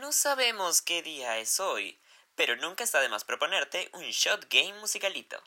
[0.00, 2.00] No sabemos qué día es hoy,
[2.34, 5.38] pero nunca está de más proponerte un shot game musicalito.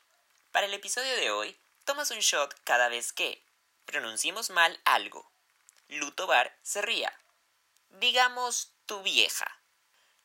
[0.52, 3.44] Para el episodio de hoy, tomas un shot cada vez que
[3.86, 5.28] pronunciemos mal algo.
[5.88, 7.12] Luto Bar se ría.
[7.90, 9.60] Digamos tu vieja.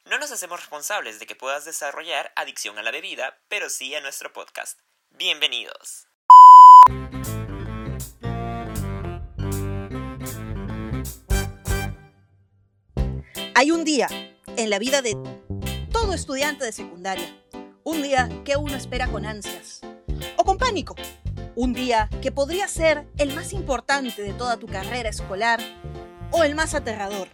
[0.05, 4.03] No nos hacemos responsables de que puedas desarrollar adicción a la bebida, pero sí a
[4.03, 4.79] nuestro podcast.
[5.09, 6.07] Bienvenidos.
[13.59, 14.07] Hay un día
[14.57, 15.17] en la vida de
[15.91, 17.27] todo estudiante de secundaria,
[17.83, 19.81] un día que uno espera con ansias
[20.37, 20.95] o con pánico,
[21.57, 25.59] un día que podría ser el más importante de toda tu carrera escolar
[26.31, 27.27] o el más aterrador.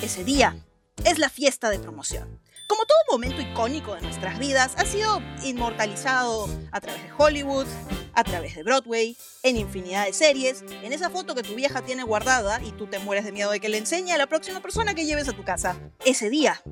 [0.00, 0.56] Ese día
[1.04, 2.40] es la fiesta de promoción.
[2.68, 7.66] Como todo momento icónico de nuestras vidas, ha sido inmortalizado a través de Hollywood,
[8.12, 12.02] a través de Broadway, en infinidad de series, en esa foto que tu vieja tiene
[12.02, 14.92] guardada y tú te mueres de miedo de que le enseñe a la próxima persona
[14.92, 15.80] que lleves a tu casa.
[16.04, 16.62] Ese día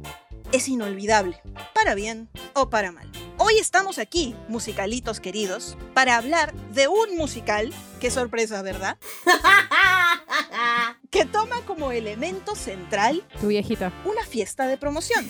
[0.53, 1.41] es inolvidable,
[1.75, 3.11] para bien o para mal.
[3.39, 8.99] Hoy estamos aquí, musicalitos queridos, para hablar de un musical, qué sorpresa, ¿verdad?
[11.11, 13.93] que toma como elemento central Tu viejita.
[14.05, 15.29] una fiesta de promoción.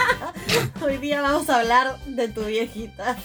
[0.82, 3.16] Hoy día vamos a hablar de tu viejita.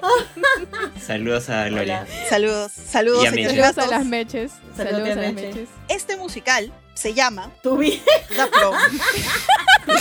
[1.00, 2.06] Saludos a Gloria.
[2.08, 2.28] Hola.
[2.28, 3.30] Saludos, saludos, Y a.
[3.50, 4.52] Saludos a las meches.
[4.76, 5.46] Saludos Saludos a a las Meche.
[5.48, 5.68] meches.
[5.88, 8.04] Este musical se llama Tu vieja.
[8.52, 8.74] Prom.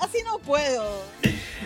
[0.00, 1.02] Así no puedo.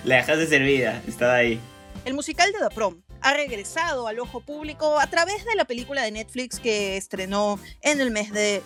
[0.04, 1.60] La dejaste servida, estaba ahí.
[2.04, 6.02] El musical de The Prom ha regresado al ojo público a través de la película
[6.02, 8.62] de Netflix que estrenó en el mes de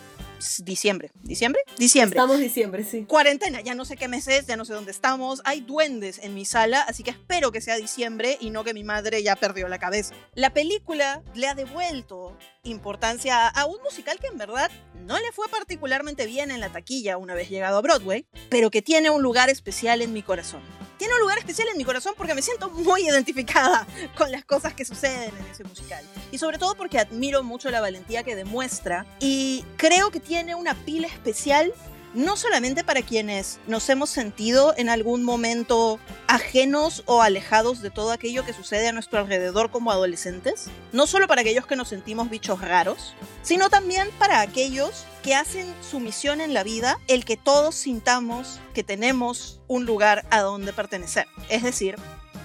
[0.64, 1.10] diciembre.
[1.22, 1.60] ¿Diciembre?
[1.78, 2.18] Diciembre.
[2.18, 3.04] Estamos diciembre, sí.
[3.04, 5.40] Cuarentena, ya no sé qué mes es, ya no sé dónde estamos.
[5.44, 8.84] Hay duendes en mi sala, así que espero que sea diciembre y no que mi
[8.84, 10.14] madre ya perdió la cabeza.
[10.34, 14.70] La película le ha devuelto importancia a un musical que en verdad
[15.06, 18.82] no le fue particularmente bien en la taquilla una vez llegado a Broadway, pero que
[18.82, 20.60] tiene un lugar especial en mi corazón.
[21.06, 23.86] Tiene un lugar especial en mi corazón porque me siento muy identificada
[24.18, 26.04] con las cosas que suceden en ese musical.
[26.32, 30.74] Y sobre todo porque admiro mucho la valentía que demuestra y creo que tiene una
[30.74, 31.72] pila especial
[32.12, 38.10] no solamente para quienes nos hemos sentido en algún momento ajenos o alejados de todo
[38.10, 42.30] aquello que sucede a nuestro alrededor como adolescentes, no solo para aquellos que nos sentimos
[42.30, 47.36] bichos raros, sino también para aquellos que hacen su misión en la vida el que
[47.36, 51.96] todos sintamos que tenemos un lugar a donde pertenecer, es decir,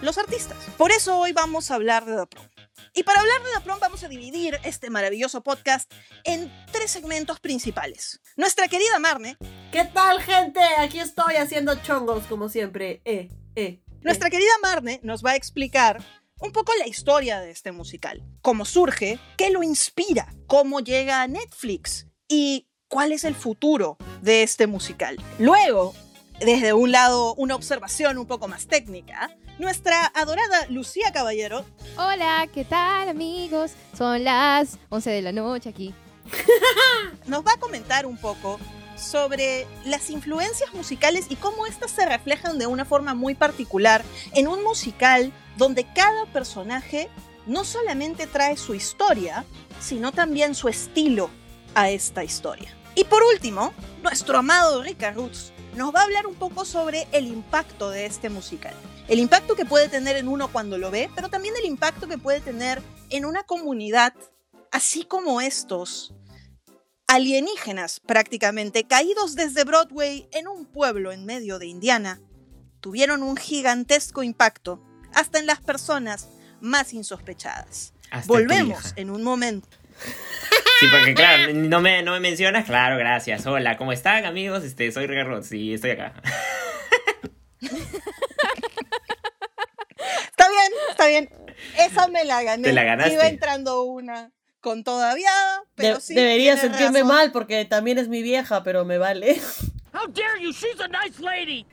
[0.02, 0.58] los artistas.
[0.80, 2.48] Por eso hoy vamos a hablar de Prom.
[2.96, 5.94] Y para hablar de Prom vamos a dividir este maravilloso podcast
[6.24, 8.20] en tres segmentos principales.
[8.36, 9.38] Nuestra querida Marne
[9.72, 10.60] ¿Qué tal, gente?
[10.80, 13.04] Aquí estoy haciendo chongos, como siempre.
[13.06, 13.84] Eh, eh.
[14.02, 16.04] Nuestra querida Marne nos va a explicar
[16.40, 21.28] un poco la historia de este musical, cómo surge, qué lo inspira, cómo llega a
[21.28, 25.18] Netflix y cuál es el futuro de este musical.
[25.40, 25.96] Luego,
[26.42, 31.64] desde un lado, una observación un poco más técnica, nuestra adorada Lucía Caballero
[31.98, 33.72] Hola, ¿qué tal, amigos?
[33.98, 35.96] Son las 11 de la noche aquí.
[37.28, 38.60] nos va a comentar un poco
[38.98, 44.04] sobre las influencias musicales y cómo éstas se reflejan de una forma muy particular
[44.34, 47.10] en un musical donde cada personaje
[47.48, 49.46] no solamente trae su historia,
[49.80, 51.30] sino también su estilo
[51.74, 52.76] a esta historia.
[52.96, 57.28] Y por último, nuestro amado Rica Roots nos va a hablar un poco sobre el
[57.28, 58.74] impacto de este musical.
[59.08, 62.18] El impacto que puede tener en uno cuando lo ve, pero también el impacto que
[62.18, 64.14] puede tener en una comunidad,
[64.72, 66.14] así como estos
[67.08, 72.22] alienígenas prácticamente, caídos desde Broadway en un pueblo en medio de Indiana,
[72.80, 74.82] tuvieron un gigantesco impacto
[75.14, 76.30] hasta en las personas
[76.62, 77.94] más insospechadas.
[78.12, 79.68] Hasta Volvemos en un momento.
[80.82, 83.46] Sí, porque claro, no me, no me mencionas, claro, gracias.
[83.46, 84.64] Hola, ¿cómo están amigos?
[84.66, 86.14] Este, soy Ricardo, sí, estoy acá.
[90.32, 91.30] Está bien, está bien.
[91.78, 92.64] Esa me la gané.
[92.64, 93.14] Te la ganaste.
[93.14, 95.30] Iba entrando una con todavía,
[95.76, 96.16] pero De- sí.
[96.16, 97.08] debería sentirme razón.
[97.08, 99.40] mal porque también es mi vieja, pero me vale.
[99.94, 100.52] How dare you?
[100.52, 101.66] She's a nice lady.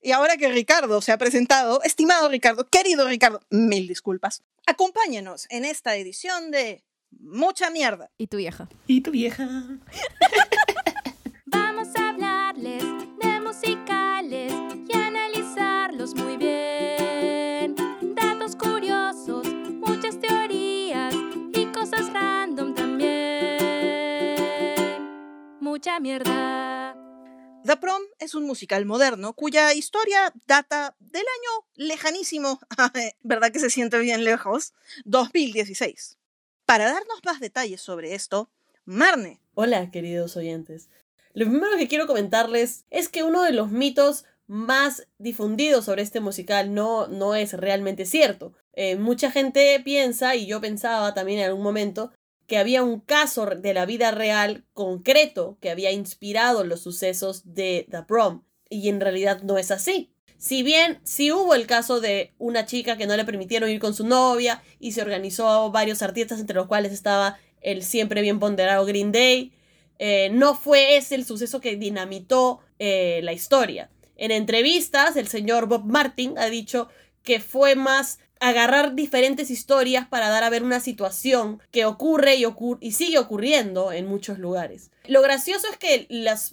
[0.00, 4.42] Y ahora que Ricardo se ha presentado, estimado Ricardo, querido Ricardo, mil disculpas.
[4.66, 6.84] Acompáñenos en esta edición de
[7.20, 8.10] Mucha Mierda.
[8.18, 8.68] Y tu vieja.
[8.86, 9.48] ¿Y tu vieja?
[11.46, 12.82] Vamos a hablarles
[13.20, 14.52] de musicales
[14.88, 17.74] y analizarlos muy bien.
[18.14, 19.46] Datos curiosos,
[19.86, 21.14] muchas teorías
[21.52, 23.04] y cosas random también.
[25.60, 26.96] Mucha mierda.
[27.64, 32.60] The Prom es un musical moderno cuya historia data del año lejanísimo,
[33.22, 34.74] ¿verdad que se siente bien lejos?
[35.06, 36.18] 2016.
[36.66, 38.50] Para darnos más detalles sobre esto,
[38.84, 40.88] Marne, Hola, queridos oyentes.
[41.32, 46.20] Lo primero que quiero comentarles es que uno de los mitos más difundidos sobre este
[46.20, 48.54] musical no, no es realmente cierto.
[48.72, 52.12] Eh, mucha gente piensa, y yo pensaba también en algún momento,
[52.46, 57.86] que había un caso de la vida real concreto que había inspirado los sucesos de
[57.90, 58.42] The Prom.
[58.68, 60.13] Y en realidad no es así.
[60.44, 63.94] Si bien sí hubo el caso de una chica que no le permitieron ir con
[63.94, 68.84] su novia y se organizó varios artistas entre los cuales estaba el siempre bien ponderado
[68.84, 69.54] Green Day,
[69.98, 73.88] eh, no fue ese el suceso que dinamitó eh, la historia.
[74.16, 76.88] En entrevistas, el señor Bob Martin ha dicho
[77.22, 82.44] que fue más agarrar diferentes historias para dar a ver una situación que ocurre y,
[82.80, 84.90] y sigue ocurriendo en muchos lugares.
[85.06, 86.06] Lo gracioso es que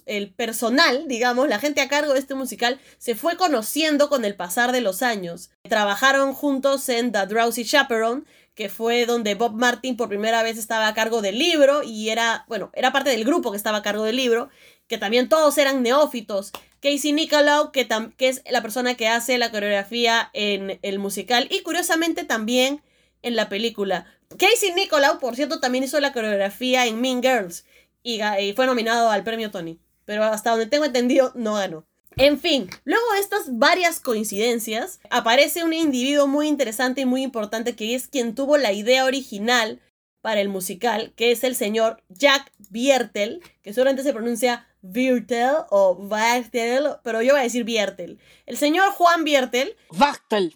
[0.06, 4.36] el personal, digamos, la gente a cargo de este musical, se fue conociendo con el
[4.36, 5.50] pasar de los años.
[5.62, 8.22] Trabajaron juntos en The Drowsy Chaperone,
[8.54, 12.44] que fue donde Bob Martin por primera vez estaba a cargo del libro y era,
[12.48, 14.50] bueno, era parte del grupo que estaba a cargo del libro,
[14.88, 16.52] que también todos eran neófitos.
[16.80, 21.60] Casey Nicolau, que, que es la persona que hace la coreografía en el musical y
[21.60, 22.82] curiosamente también
[23.22, 24.06] en la película.
[24.36, 27.64] Casey Nicolau, por cierto, también hizo la coreografía en Mean Girls
[28.02, 31.86] y, y fue nominado al premio Tony, pero hasta donde tengo entendido no ganó.
[32.16, 37.74] En fin, luego de estas varias coincidencias, aparece un individuo muy interesante y muy importante
[37.74, 39.80] que es quien tuvo la idea original
[40.20, 45.96] para el musical, que es el señor Jack Biertel, que seguramente se pronuncia Viertel o
[45.96, 48.18] Viertel, pero yo voy a decir Biertel.
[48.46, 49.74] El señor Juan Biertel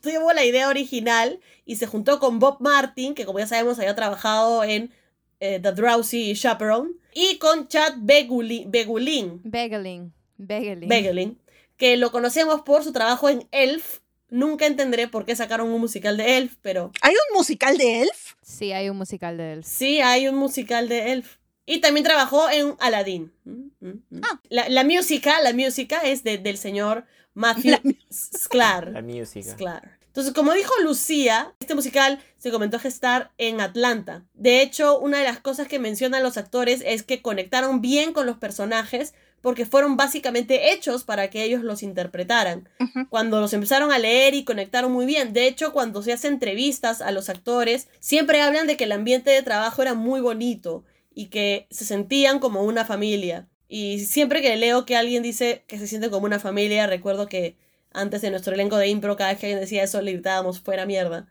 [0.02, 3.96] tuvo la idea original y se juntó con Bob Martin, que como ya sabemos había
[3.96, 4.92] trabajado en
[5.40, 10.12] eh, The Drowsy Chaperone, y con Chad Beguli- Begulin, Begeling.
[10.38, 10.88] Begeling.
[10.88, 11.38] Begelin,
[11.76, 13.99] que lo conocemos por su trabajo en Elf.
[14.28, 18.34] Nunca entenderé por qué sacaron un musical de Elf, pero ¿Hay un musical de Elf?
[18.43, 19.64] Sí, hay un musical de él.
[19.64, 21.37] sí hay un musical de Elf.
[21.64, 23.32] Y también trabajó en Aladdin.
[23.44, 23.50] Mm,
[23.81, 24.20] mm, mm.
[24.23, 24.40] Ah.
[24.49, 27.82] La, la música, la música es de- del señor Matthew La
[28.12, 28.88] Sklar.
[28.93, 29.55] La música.
[29.56, 29.88] Claro.
[30.06, 34.25] Entonces, como dijo Lucía, este musical se comenzó a gestar en Atlanta.
[34.32, 38.26] De hecho, una de las cosas que mencionan los actores es que conectaron bien con
[38.26, 39.12] los personajes
[39.46, 42.69] porque fueron básicamente hechos para que ellos los interpretaran.
[43.10, 45.32] Cuando los empezaron a leer y conectaron muy bien.
[45.32, 49.31] De hecho, cuando se hace entrevistas a los actores, siempre hablan de que el ambiente
[49.31, 50.82] de trabajo era muy bonito
[51.14, 53.46] y que se sentían como una familia.
[53.69, 57.56] Y siempre que leo que alguien dice que se siente como una familia, recuerdo que
[57.92, 60.87] antes de nuestro elenco de impro, cada vez que alguien decía eso, le gritábamos fuera
[60.87, 61.28] mierda.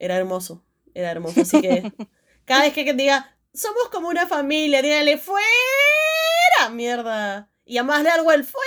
[0.00, 1.42] Era hermoso, era hermoso.
[1.42, 1.92] Así que
[2.44, 5.44] cada vez que alguien diga, somos como una familia, díganle fuera
[6.72, 7.51] mierda.
[7.64, 8.66] Y a más largo el fuera,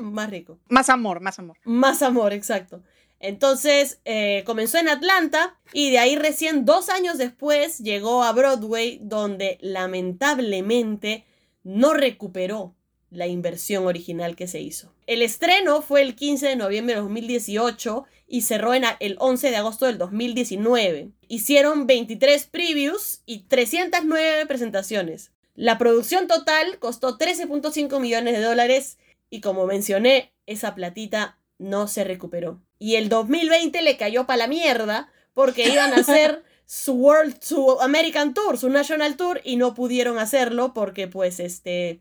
[0.00, 0.58] más rico.
[0.68, 1.56] Más amor, más amor.
[1.64, 2.82] Más amor, exacto.
[3.20, 8.98] Entonces eh, comenzó en Atlanta y de ahí recién dos años después llegó a Broadway
[9.00, 11.24] donde lamentablemente
[11.62, 12.74] no recuperó
[13.10, 14.92] la inversión original que se hizo.
[15.06, 19.56] El estreno fue el 15 de noviembre de 2018 y cerró en el 11 de
[19.56, 21.10] agosto del 2019.
[21.28, 25.31] Hicieron 23 previews y 309 presentaciones.
[25.54, 32.04] La producción total costó 13.5 millones de dólares y como mencioné, esa platita no se
[32.04, 32.60] recuperó.
[32.78, 37.80] Y el 2020 le cayó para la mierda porque iban a hacer su World, su
[37.80, 42.00] American Tour, su National Tour y no pudieron hacerlo porque pues este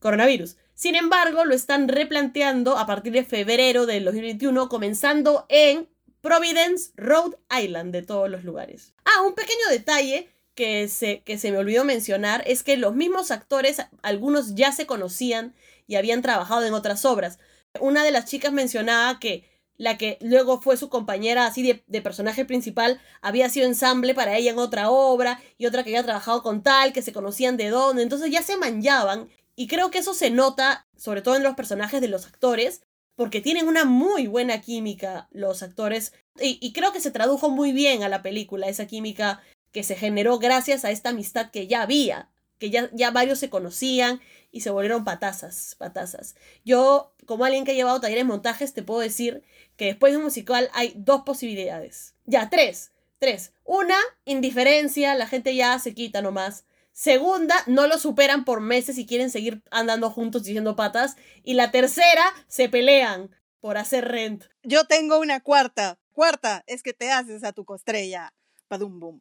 [0.00, 0.56] coronavirus.
[0.74, 5.88] Sin embargo, lo están replanteando a partir de febrero del 2021, comenzando en
[6.20, 8.94] Providence, Rhode Island, de todos los lugares.
[9.04, 10.28] Ah, un pequeño detalle
[10.58, 14.86] que se, que se me olvidó mencionar es que los mismos actores, algunos ya se
[14.86, 15.54] conocían
[15.86, 17.38] y habían trabajado en otras obras.
[17.78, 19.44] Una de las chicas mencionaba que
[19.76, 24.36] la que luego fue su compañera así de, de personaje principal había sido ensamble para
[24.36, 27.68] ella en otra obra y otra que había trabajado con tal, que se conocían de
[27.68, 31.54] dónde, entonces ya se manchaban y creo que eso se nota sobre todo en los
[31.54, 32.82] personajes de los actores
[33.14, 37.70] porque tienen una muy buena química los actores y, y creo que se tradujo muy
[37.70, 39.40] bien a la película esa química
[39.78, 43.48] que se generó gracias a esta amistad que ya había, que ya, ya varios se
[43.48, 44.20] conocían
[44.50, 46.34] y se volvieron patazas, patazas.
[46.64, 49.44] Yo, como alguien que ha llevado talleres de montajes, te puedo decir
[49.76, 52.16] que después de un musical hay dos posibilidades.
[52.24, 52.90] Ya, tres.
[53.20, 53.52] Tres.
[53.62, 56.64] Una, indiferencia, la gente ya se quita nomás.
[56.90, 61.14] Segunda, no lo superan por meses y quieren seguir andando juntos diciendo patas.
[61.44, 63.30] Y la tercera, se pelean
[63.60, 64.46] por hacer rent.
[64.64, 66.00] Yo tengo una cuarta.
[66.14, 68.34] Cuarta es que te haces a tu costrella.
[68.68, 69.20] Padum bum.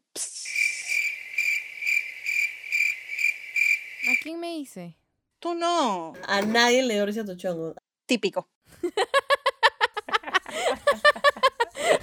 [4.09, 4.95] ¿A quién me hice?
[5.39, 6.13] Tú no.
[6.27, 7.75] A nadie le dio risa a tu chongo.
[8.05, 8.49] Típico.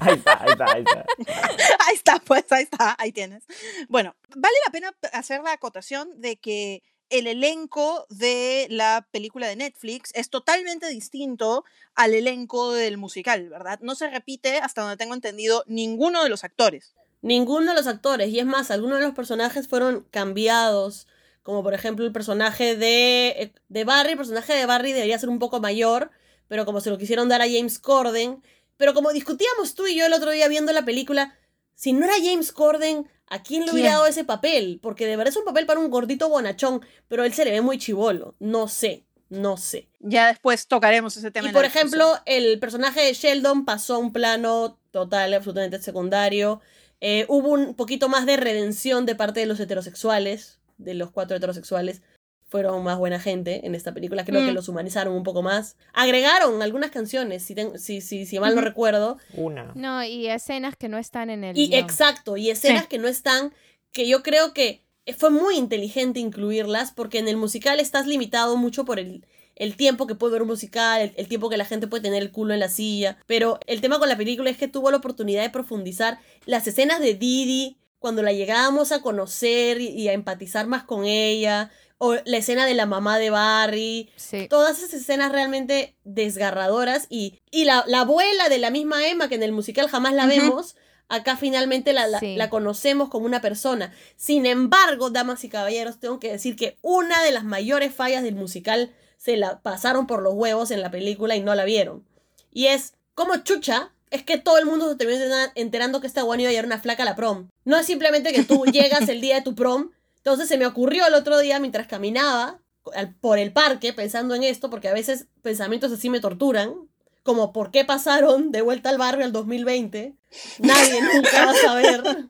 [0.01, 1.07] Ahí está, ahí está, ahí está.
[1.87, 3.45] Ahí está, pues ahí está, ahí tienes.
[3.89, 9.57] Bueno, vale la pena hacer la acotación de que el elenco de la película de
[9.57, 13.79] Netflix es totalmente distinto al elenco del musical, ¿verdad?
[13.83, 16.95] No se repite, hasta donde tengo entendido, ninguno de los actores.
[17.25, 21.07] Ninguno de los actores, y es más, algunos de los personajes fueron cambiados,
[21.43, 25.31] como por ejemplo el personaje de, eh, de Barry, el personaje de Barry debería ser
[25.31, 26.11] un poco mayor,
[26.49, 28.43] pero como se lo quisieron dar a James Corden,
[28.77, 31.35] pero como discutíamos tú y yo el otro día viendo la película,
[31.75, 34.79] si no era James Corden, ¿a quién le hubiera dado ese papel?
[34.83, 37.63] Porque de verdad es un papel para un gordito bonachón, pero él se le ve
[37.63, 39.89] muy chivolo, no sé, no sé.
[40.01, 41.49] Ya después tocaremos ese tema.
[41.49, 46.61] Y por ejemplo, el personaje de Sheldon pasó a un plano total, absolutamente secundario.
[47.07, 51.37] Eh, hubo un poquito más de redención de parte de los heterosexuales, de los cuatro
[51.37, 52.01] heterosexuales.
[52.49, 54.25] Fueron más buena gente en esta película.
[54.25, 54.55] Creo que Mm.
[54.55, 55.77] los humanizaron un poco más.
[55.93, 59.19] Agregaron algunas canciones, si, ten- si, si, si mal no recuerdo.
[59.35, 59.73] Una.
[59.75, 61.81] No, y escenas que no están en el Y guion.
[61.85, 62.89] exacto, y escenas Sí.
[62.89, 63.53] que no están,
[63.93, 64.83] que yo creo que
[65.19, 70.07] fue muy inteligente incluirlas, porque en el musical estás limitado mucho por el, el tiempo
[70.07, 72.55] que puede ver un musical, el, el tiempo que la gente puede tener el culo
[72.55, 73.19] en la silla.
[73.27, 77.01] Pero el tema con la película es que tuvo la oportunidad de profundizar las escenas
[77.01, 82.17] de Didi, cuando la llegábamos a conocer y, y a empatizar más con ella, o
[82.27, 84.47] la escena de la mamá de Barry, Sí.
[84.51, 85.95] todas esas escenas realmente
[86.39, 90.13] desgarradoras y, y la, la abuela de la misma Emma que en el musical jamás
[90.13, 90.77] la vemos,
[91.09, 92.35] acá finalmente la, la- Sí.
[92.37, 93.93] la conocemos como una persona.
[94.17, 98.35] Sin embargo, damas y caballeros, tengo que decir que una de las mayores fallas del
[98.35, 98.93] musical
[99.25, 102.05] se la pasaron por los huevos en la película y no la vieron.
[102.53, 106.23] Y es, como chucha, es que todo el mundo se terminó entera- enterando que esta
[106.23, 107.49] guana iba a llevar una flaca a la prom.
[107.65, 109.91] No es simplemente que tú llegas el día de tu prom.
[110.19, 112.61] Entonces se me ocurrió el otro día mientras caminaba
[112.95, 116.75] al- por el parque pensando en esto, porque a veces pensamientos así me torturan,
[117.23, 120.15] como por qué pasaron de vuelta al barrio al 2020.
[120.59, 122.27] Nadie nunca va a saber.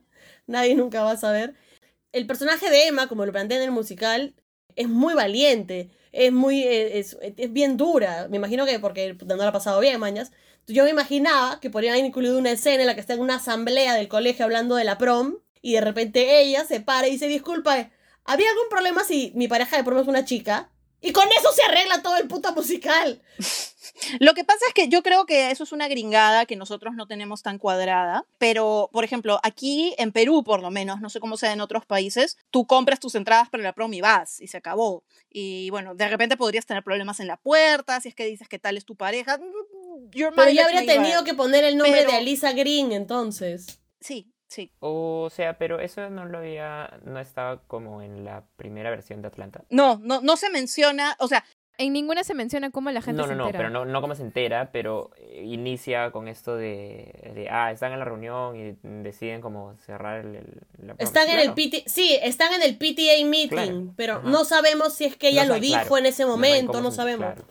[0.46, 1.54] Nadie nunca va a saber.
[2.12, 4.34] El personaje de Emma, como lo plantea en el musical,
[4.76, 8.28] es muy valiente, es muy, eh, es, es bien dura.
[8.28, 10.32] Me imagino que porque no la ha pasado bien, mañas.
[10.66, 13.36] Yo me imaginaba que podrían haber incluido una escena en la que está en una
[13.36, 17.26] asamblea del colegio hablando de la prom y de repente ella se para y dice,
[17.26, 17.90] disculpa,
[18.24, 20.70] ¿habría algún problema si mi pareja de prom es una chica?
[21.00, 23.22] Y con eso se arregla todo el puto musical.
[24.20, 27.06] Lo que pasa es que yo creo que eso es una gringada que nosotros no
[27.06, 31.36] tenemos tan cuadrada, pero por ejemplo, aquí en Perú por lo menos, no sé cómo
[31.36, 34.56] sea en otros países, tú compras tus entradas para la prom y vas y se
[34.56, 35.04] acabó.
[35.30, 38.58] Y bueno, de repente podrías tener problemas en la puerta, si es que dices que
[38.58, 39.38] tal es tu pareja.
[40.10, 43.80] Your Pero ya habría tenido que poner el nombre Pero- de Alisa Green entonces.
[44.00, 44.72] Sí, sí.
[44.80, 49.28] O sea, pero eso no lo había, no estaba como en la primera versión de
[49.28, 49.64] Atlanta.
[49.70, 51.44] No, no, no se menciona, o sea,
[51.76, 53.58] En ninguna se menciona cómo la gente No, se no, no, entera.
[53.58, 55.10] pero no, no como se entera, pero
[55.42, 60.36] inicia con esto de, de, ah, están en la reunión y deciden como cerrar el,
[60.36, 60.94] el- la.
[60.98, 61.52] Están en el.
[61.54, 63.92] PT, sí, están en el PTA meeting, Claro.
[63.96, 64.28] pero Ajá.
[64.28, 65.98] no sabemos si es que ella No lo sabe- dijo claro.
[65.98, 67.26] en ese No momento, cómo no sabemos.
[67.26, 67.44] claro.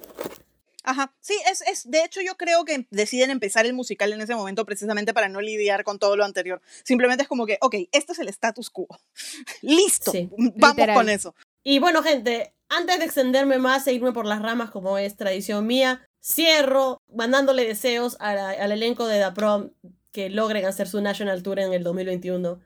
[0.85, 4.35] Ajá, sí, es, es, de hecho yo creo que deciden empezar el musical en ese
[4.35, 6.61] momento precisamente para no lidiar con todo lo anterior.
[6.83, 8.87] Simplemente es como que, ok, este es el status quo.
[9.61, 10.95] Listo, Sí, vamos literal.
[10.95, 11.35] con eso.
[11.63, 15.65] Y bueno, gente, antes de extenderme más e irme por las ramas como es tradición
[15.67, 19.71] mía, cierro mandándole deseos la- al elenco de Da Prom
[20.11, 22.59] que logren hacer su National Tour en el 2021.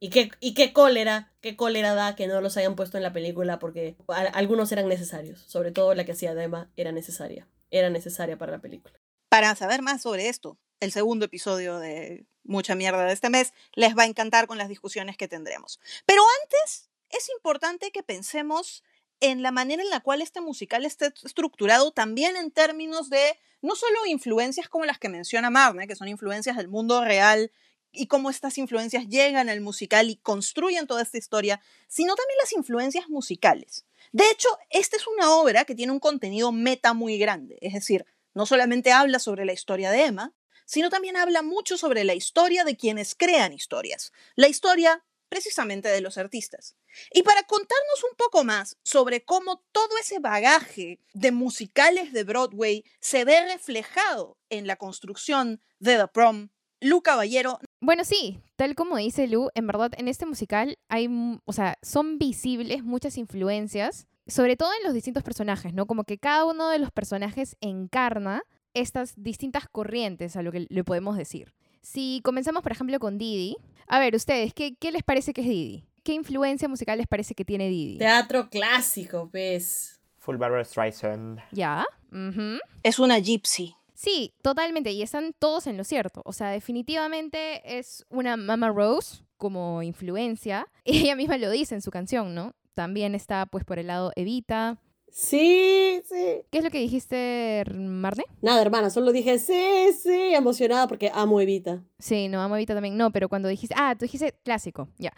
[0.00, 3.12] Y qué, y qué cólera, qué cólera da que no los hayan puesto en la
[3.12, 3.96] película porque
[4.34, 5.40] algunos eran necesarios.
[5.46, 7.46] Sobre todo la que hacía Dema era necesaria.
[7.70, 8.94] Era necesaria para la película.
[9.30, 13.96] Para saber más sobre esto, el segundo episodio de Mucha Mierda de este mes les
[13.96, 15.80] va a encantar con las discusiones que tendremos.
[16.06, 18.82] Pero antes, es importante que pensemos
[19.20, 23.76] en la manera en la cual este musical está estructurado también en términos de no
[23.76, 27.50] solo influencias como las que menciona Marne, que son influencias del mundo real
[27.92, 32.52] y cómo estas influencias llegan al musical y construyen toda esta historia, sino también las
[32.52, 33.86] influencias musicales.
[34.12, 38.04] De hecho, esta es una obra que tiene un contenido meta muy grande, es decir,
[38.34, 40.34] no solamente habla sobre la historia de Emma,
[40.66, 45.04] sino también habla mucho sobre la historia de quienes crean historias, la historia
[45.34, 46.76] precisamente de los artistas.
[47.12, 52.84] Y para contarnos un poco más sobre cómo todo ese bagaje de musicales de Broadway
[53.00, 56.50] se ve reflejado en la construcción de The Prom,
[56.80, 61.08] Lu Caballero Bueno, sí, tal como dice Lu, en verdad en este musical hay,
[61.44, 65.86] o sea, son visibles muchas influencias, sobre todo en los distintos personajes, ¿no?
[65.86, 70.84] Como que cada uno de los personajes encarna estas distintas corrientes a lo que le
[70.84, 71.52] podemos decir.
[71.84, 75.46] Si comenzamos, por ejemplo, con Didi, a ver, ustedes, ¿qué, qué les parece que es
[75.46, 75.84] Didi?
[76.02, 77.98] ¿Qué influencia musical les parece que tiene Didi?
[77.98, 80.00] Teatro clásico, pues.
[80.18, 81.40] Full Barbara Streisand.
[81.52, 81.84] ¿Ya?
[82.10, 82.58] ujú.
[82.82, 83.74] es una gypsy.
[83.92, 86.22] Sí, totalmente, y están todos en lo cierto.
[86.24, 90.66] O sea, definitivamente es una Mama Rose como influencia.
[90.84, 92.54] Ella misma lo dice en su canción, ¿no?
[92.72, 94.78] También está pues por el lado Evita.
[95.16, 96.42] Sí, sí.
[96.50, 98.24] ¿Qué es lo que dijiste, Marne?
[98.42, 101.84] Nada, hermana, solo dije sí, sí, emocionada porque amo Evita.
[102.00, 102.96] Sí, no, amo Evita también.
[102.96, 105.12] No, pero cuando dijiste, ah, tú dijiste clásico, ya.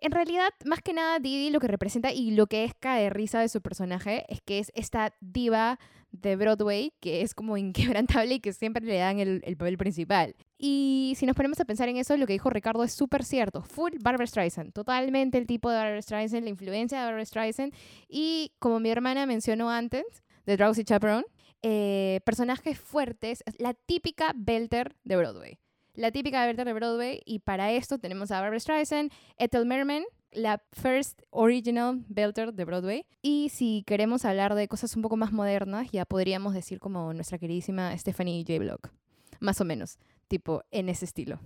[0.00, 3.40] En realidad, más que nada, Didi lo que representa y lo que es cae risa
[3.40, 5.78] de su personaje es que es esta diva
[6.12, 10.36] de Broadway que es como inquebrantable y que siempre le dan el, el papel principal.
[10.56, 13.62] Y si nos ponemos a pensar en eso, lo que dijo Ricardo es súper cierto.
[13.62, 14.72] Full Barbara Streisand.
[14.72, 17.74] Totalmente el tipo de Barbara Streisand, la influencia de Barbara Streisand.
[18.08, 20.04] Y como mi hermana mencionó antes,
[20.46, 21.26] de Drowsy Chaperone,
[21.62, 25.58] eh, personajes fuertes, la típica Belter de Broadway
[25.98, 27.20] la típica Berta de Broadway.
[27.26, 33.04] Y para esto tenemos a Barbara Streisand, Ethel Merman, la first original belter de Broadway.
[33.20, 37.38] Y si queremos hablar de cosas un poco más modernas, ya podríamos decir como nuestra
[37.38, 38.60] queridísima Stephanie J.
[38.60, 38.90] Block.
[39.40, 41.40] Más o menos, tipo en ese estilo.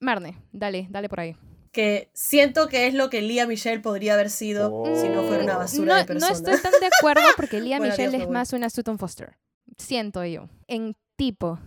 [0.00, 1.36] Marne, dale, dale por ahí.
[1.70, 5.58] Que siento que es lo que Lía Michelle podría haber sido si no fuera una
[5.58, 6.32] basura no, de persona.
[6.32, 9.36] No estoy tan de acuerdo porque Lía Bueno, Michelle Dios, es más una Sutton Foster.
[9.76, 10.48] Siento yo.
[10.66, 11.58] En tipo.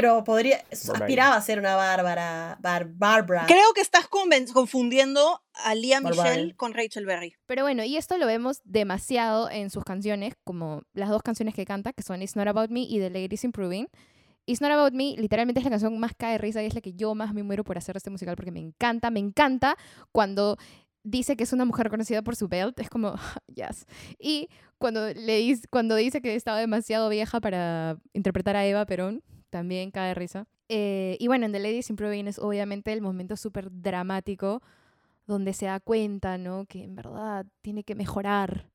[0.00, 1.04] Pero podría, Barbara.
[1.04, 3.46] aspiraba a ser una Bárbara, Bar- Barbara.
[3.46, 6.00] Creo que estás confundiendo a Lia.
[6.00, 7.34] Michelle con Rachel Berry.
[7.46, 11.64] Pero bueno, y esto lo vemos demasiado en sus canciones, como las dos canciones que
[11.64, 13.88] canta, que son It's Not About Me y The Ladies Improving.
[14.46, 16.80] It's Not About Me literalmente es la canción más cae de risa y es la
[16.80, 19.76] que yo más me muero por hacer este musical porque me encanta, me encanta
[20.12, 20.56] cuando
[21.02, 23.14] dice que es una mujer conocida por su belt, es como,
[23.54, 23.84] yes.
[24.18, 29.22] Y cuando, le dice, cuando dice que estaba demasiado vieja para interpretar a Eva Perón,
[29.50, 30.46] también cae de risa.
[30.68, 34.62] Eh, y bueno, en The Ladies Improving es obviamente el momento súper dramático
[35.26, 36.66] donde se da cuenta, ¿no?
[36.66, 38.66] Que en verdad tiene que mejorar.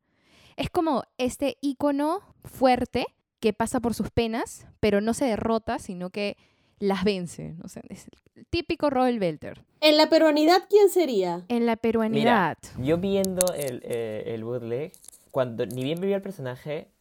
[0.55, 3.07] Es como este ícono fuerte
[3.39, 6.37] que pasa por sus penas, pero no se derrota, sino que
[6.79, 7.53] las vence.
[7.53, 7.65] ¿no?
[7.65, 9.63] O sea, es el típico Royal Belter.
[9.81, 11.43] En la peruanidad, ¿quién sería?
[11.49, 12.57] En la peruanidad.
[12.79, 14.93] Yo viendo el, eh, el bootleg,
[15.31, 16.92] cuando ni bien vivía el personaje,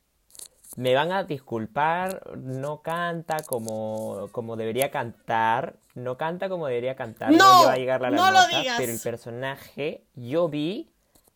[0.77, 7.31] me van a disculpar, no canta como, como debería cantar, no canta como debería cantar,
[7.33, 8.77] no, No, a llegar a la no lo digas.
[8.79, 10.91] pero el personaje, yo vi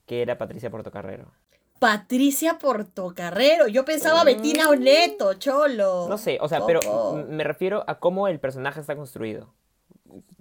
[0.07, 1.33] que era Patricia Portocarrero.
[1.79, 3.67] Patricia Portocarrero.
[3.69, 6.07] Yo pensaba Bettina Oneto, cholo.
[6.09, 6.81] No sé, o sea, pero
[7.29, 9.53] me refiero a cómo el personaje está construido.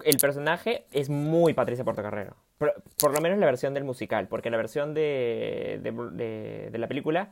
[0.04, 2.36] El personaje es muy Patricia Portocarrero.
[2.56, 6.78] Por, por lo menos la versión del musical, porque la versión de, de, de- de
[6.78, 7.28] la película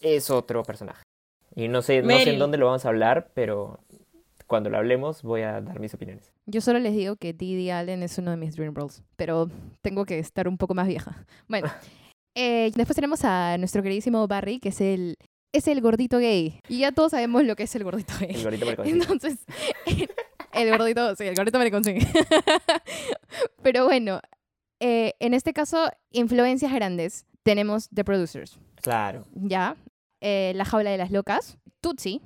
[0.00, 1.02] es otro personaje.
[1.54, 3.80] Y no sé, no sé en dónde lo vamos a hablar, pero
[4.46, 6.32] cuando lo hablemos voy a dar mis opiniones.
[6.46, 9.50] Yo solo les digo que Didi Allen es uno de mis dream roles, pero
[9.82, 11.24] tengo que estar un poco más vieja.
[11.48, 11.68] Bueno,
[12.36, 15.16] eh, después tenemos a nuestro queridísimo Barry, que es el,
[15.52, 16.60] es el gordito gay.
[16.68, 18.34] Y ya todos sabemos lo que es el gordito gay.
[18.34, 19.12] El mariconcito.
[19.12, 19.38] Entonces,
[20.52, 21.98] el gordito, sí, el gordito maricón, sí.
[23.62, 24.20] Pero bueno,
[24.80, 27.24] eh, en este caso, influencias grandes.
[27.42, 28.58] Tenemos The Producers,
[28.90, 29.26] Claro.
[29.34, 29.76] ya.
[30.20, 31.58] Eh, la jaula de las locas.
[31.80, 32.22] Tutsi.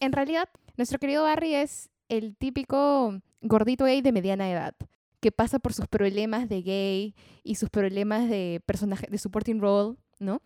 [0.00, 4.74] En realidad, nuestro querido Barry es el típico gordito gay de mediana edad
[5.20, 9.96] que pasa por sus problemas de gay y sus problemas de personaje de supporting role,
[10.18, 10.42] ¿no?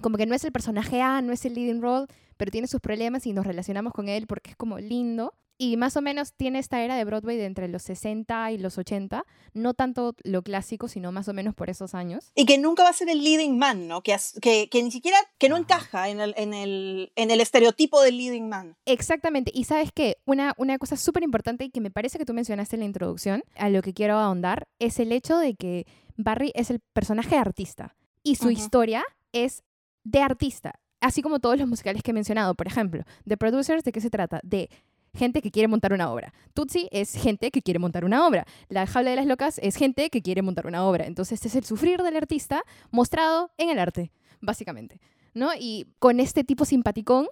[0.00, 2.06] Como que no es el personaje A, no es el leading role,
[2.36, 5.34] pero tiene sus problemas y nos relacionamos con él porque es como lindo.
[5.60, 8.78] Y más o menos tiene esta era de Broadway de entre los 60 y los
[8.78, 12.30] 80, no tanto lo clásico, sino más o menos por esos años.
[12.36, 14.02] Y que nunca va a ser el leading man, ¿no?
[14.02, 15.62] Que, que, que ni siquiera, que no Ajá.
[15.62, 18.76] encaja en el, en, el, en el estereotipo del leading man.
[18.86, 19.50] Exactamente.
[19.52, 22.76] Y sabes qué, una, una cosa súper importante y que me parece que tú mencionaste
[22.76, 26.70] en la introducción, a lo que quiero ahondar, es el hecho de que Barry es
[26.70, 29.64] el personaje artista y su historia es
[30.04, 30.78] de artista.
[31.00, 34.10] Así como todos los musicales que he mencionado, por ejemplo, The Producers, ¿de qué se
[34.10, 34.40] trata?
[34.42, 34.68] De
[35.14, 36.32] gente que quiere montar una obra.
[36.54, 38.46] Tutsi es gente que quiere montar una obra.
[38.68, 41.06] La Jaula de las Locas es gente que quiere montar una obra.
[41.06, 45.00] Entonces es el sufrir del artista mostrado en el arte, básicamente.
[45.34, 45.50] ¿no?
[45.58, 47.26] Y con este tipo simpaticón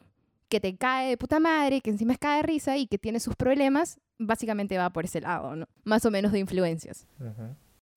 [0.49, 3.21] que te cae de puta madre, que encima es cae de risa y que tiene
[3.21, 5.67] sus problemas, básicamente va por ese lado, ¿no?
[5.85, 7.07] Más o menos de influencias.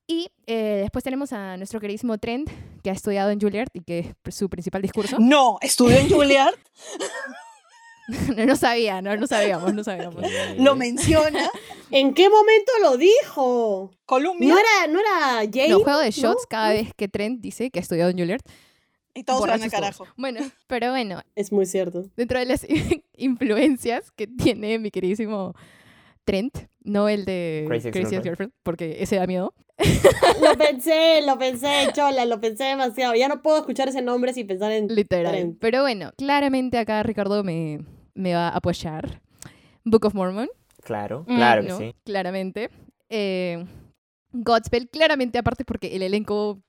[0.07, 2.49] Y eh, después tenemos a nuestro queridísimo Trent,
[2.83, 5.17] que ha estudiado en Juilliard y que es su principal discurso.
[5.19, 6.55] No, estudió en Juilliard,
[8.35, 10.23] no, no sabía, no, no sabíamos, no sabíamos.
[10.57, 11.49] lo menciona,
[11.91, 13.91] ¿En qué momento lo dijo?
[14.05, 15.69] Columbia, No era, no era Jane.
[15.69, 16.11] No, juego de ¿no?
[16.11, 18.41] shots cada vez que Trent dice que ha estudiado en Juilliard.
[19.15, 20.03] y todos se van al carajo.
[20.03, 20.15] todos.
[20.17, 22.05] Bueno, pero bueno, Es muy cierto.
[22.15, 22.65] dentro de las
[23.17, 25.53] influencias que tiene mi queridísimo
[26.25, 28.15] Trent, no el de Crazy Crazy.
[28.15, 29.53] Ex-Girlfriend, porque ese da miedo.
[30.43, 33.15] Lo pensé, lo pensé, chola, lo pensé demasiado.
[33.15, 35.31] Ya no puedo escuchar ese nombre sin pensar en Literal.
[35.31, 35.57] Trent.
[35.59, 37.79] Pero bueno, claramente acá Ricardo me,
[38.19, 39.21] me va a apoyar.
[39.83, 40.49] Book of Mormon,
[40.83, 41.77] Claro, Mm, claro que ¿no?
[41.77, 41.95] sí.
[42.05, 42.69] Claramente.
[43.09, 43.65] Eh,
[44.31, 46.61] Godspell, claramente, aparte porque el elenco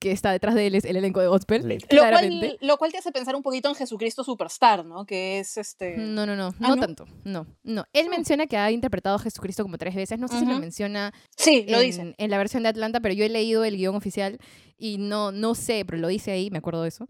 [0.00, 1.62] que está detrás de él es el elenco de Godspell.
[1.66, 2.46] Lo Claramente.
[2.48, 5.06] cual, lo cual te hace pensar un poquito en Jesucristo Superstar, ¿no?
[5.06, 5.96] Que es este.
[5.98, 6.80] No, no, no, Ah, no, ¿no?
[6.82, 7.84] tanto, no, no.
[7.92, 11.12] Él menciona que ha interpretado a Jesucristo como tres veces, no sé si lo menciona
[11.36, 12.14] Sí, lo en, dice.
[12.18, 14.38] en la versión de Atlanta, pero yo he leído el guion oficial
[14.76, 17.08] y no, no sé, pero lo dice ahí, me acuerdo de eso.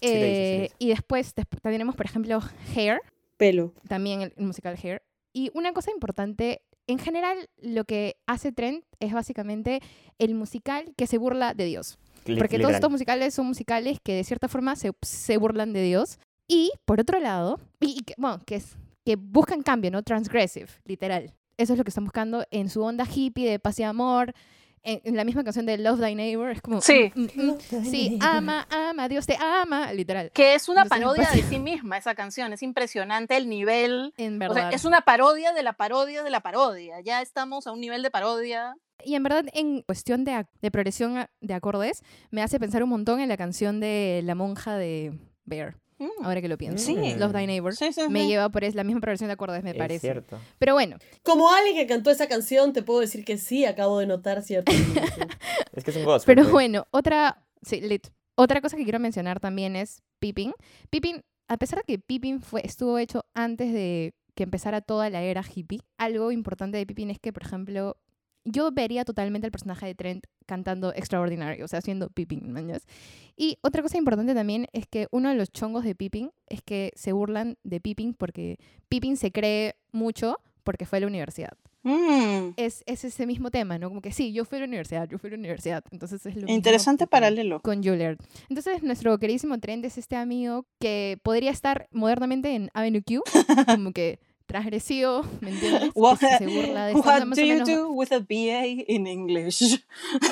[0.00, 0.74] Sí lo dice, sí lo Eh, dice.
[0.78, 2.40] y después, desp- también tenemos, por ejemplo,
[2.76, 3.00] Hair,
[3.38, 3.72] Pelo.
[3.88, 5.02] también el, el musical Hair.
[5.32, 9.80] Y una cosa importante, en general, lo que hace Trent es básicamente
[10.18, 11.98] el musical que se burla de Dios.
[12.36, 16.18] Porque todos estos musicales son musicales que de cierta forma se, se burlan de Dios.
[16.46, 20.02] Y por otro lado, y, bueno, que, es, que buscan cambio, ¿no?
[20.02, 21.32] Transgressive, literal.
[21.56, 24.32] Eso es lo que están buscando en su onda hippie de paz y amor.
[24.88, 26.80] En, en la misma canción de Love Thy Neighbor, es como.
[26.80, 27.12] Sí.
[27.14, 30.30] mm, mm, mm, sí, ama, ama, Dios te ama, literal.
[30.32, 32.52] Que es una Entonces, parodia de sí misma esa canción.
[32.52, 34.14] Es impresionante el nivel.
[34.16, 34.54] En O verdad.
[34.54, 37.00] sea, es una parodia de la parodia de la parodia.
[37.00, 38.74] Ya estamos a un nivel de parodia.
[39.04, 43.20] Y en verdad, en cuestión de, de progresión de acordes, me hace pensar un montón
[43.20, 45.12] en la canción de La monja de
[45.44, 46.24] Bear, Mm.
[46.24, 46.84] ahora que lo pienso.
[46.84, 46.94] Sí.
[47.16, 47.74] Love Thy Neighbor.
[47.74, 50.00] Sí, sí, Me lleva por es la misma progresión de acordes, me Es parece.
[50.00, 50.38] cierto.
[50.58, 54.06] Pero bueno, Como alguien que cantó esa canción, te puedo decir que sí, acabo de
[54.06, 54.70] notar cierto.
[55.74, 56.34] Es que es un gospel.
[56.34, 56.52] pero pues.
[56.52, 58.08] bueno, otra, sí, lit.
[58.36, 60.52] otra cosa que quiero mencionar también es Pippin.
[60.90, 65.22] Pippin, a pesar de que Pippin fue, estuvo hecho antes de que empezara toda la
[65.22, 67.96] era hippie, algo importante de Pippin es que, por ejemplo,
[68.50, 72.86] yo vería totalmente al personaje de Trent cantando Extraordinary, o sea, haciendo Pippin, ¿mañas?
[73.36, 76.92] Y otra cosa importante también es que uno de los chongos de Pippin es que
[76.96, 78.58] se burlan de Pippin porque
[78.88, 81.52] Pippin se cree mucho porque fue a la universidad.
[81.84, 82.54] Mm.
[82.56, 83.88] Es, es ese mismo tema, ¿no?
[83.88, 85.84] Como que sí, yo fui a la universidad, yo fui a la universidad.
[85.92, 87.60] Entonces es lo mismo Interesante con- paralelo.
[87.60, 88.18] Con Juilliard.
[88.48, 93.22] Entonces, nuestro queridísimo Trent es este amigo que podría estar modernamente en Avenue Q,
[93.66, 95.90] como que transgresivo, ¿me entiendes?
[95.94, 99.80] What, Que se burla de what do you do with a BA in English?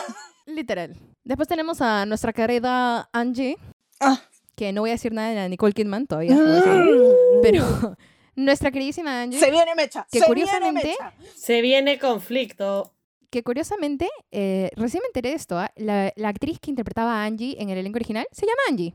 [0.47, 0.97] literal.
[1.25, 3.57] Después tenemos a nuestra querida Angie,
[4.01, 4.21] Ah.
[4.57, 6.37] que no voy a decir nada de Nicole Kidman todavía,
[7.43, 7.97] pero
[8.35, 10.07] nuestra queridísima Angie, Se viene mecha.
[10.11, 11.35] Que se curiosamente- viene mecha.
[11.37, 12.93] Se viene conflicto.
[13.31, 15.71] que curiosamente, eh, recién me enteré de esto, ¿ah?
[15.77, 18.95] la, la actriz que interpretaba a Angie en el elenco original se llama Angie.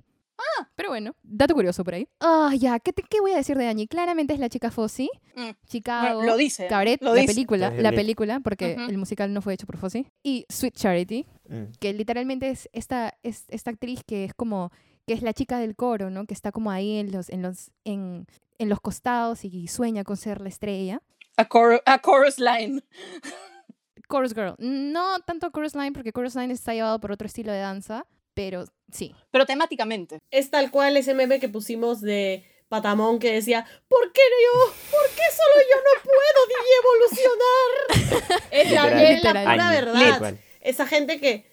[0.59, 2.07] Ah, pero bueno, dato curioso por ahí.
[2.19, 3.87] Ah, ya, ¿qué, te- ¿qué voy a decir de Angie?
[3.87, 5.49] Claramente es la chica Fossi, Mm.
[5.67, 6.67] Chicago, Bueno, lo dice.
[6.67, 7.33] Cabaret, Lo la dice.
[7.33, 11.63] película, la película, porque el musical no fue hecho por Fossi, y Sweet Charity, Mm.
[11.79, 14.71] que literalmente es esta, es esta actriz que es como,
[15.07, 16.25] que es la chica del coro, ¿no?
[16.25, 18.25] Que está como ahí en los, en los, en,
[18.57, 21.01] en los costados y sueña con ser la estrella.
[21.37, 22.81] A, cor- a chorus line.
[24.09, 24.55] Chorus Girl.
[24.59, 28.65] No tanto Chorus Line, porque Chorus Line está llevado por otro estilo de danza, pero
[28.91, 29.13] sí.
[29.31, 30.19] Pero temáticamente.
[30.31, 34.73] Es tal cual ese meme que pusimos de Patamón que decía, ¿por qué yo?
[34.91, 36.41] ¿Por qué solo yo no puedo
[36.81, 38.41] evolucionar?
[38.51, 39.11] es la, Literal.
[39.11, 39.43] es la Literal.
[39.43, 40.39] pura verdad.
[40.61, 41.51] Esa gente que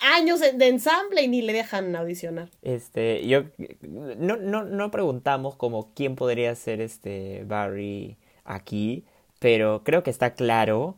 [0.00, 2.50] años de ensamble y ni le dejan audicionar.
[2.62, 3.44] Este, yo
[3.82, 9.04] no, no, no preguntamos como quién podría ser este Barry aquí,
[9.38, 10.96] pero creo que está claro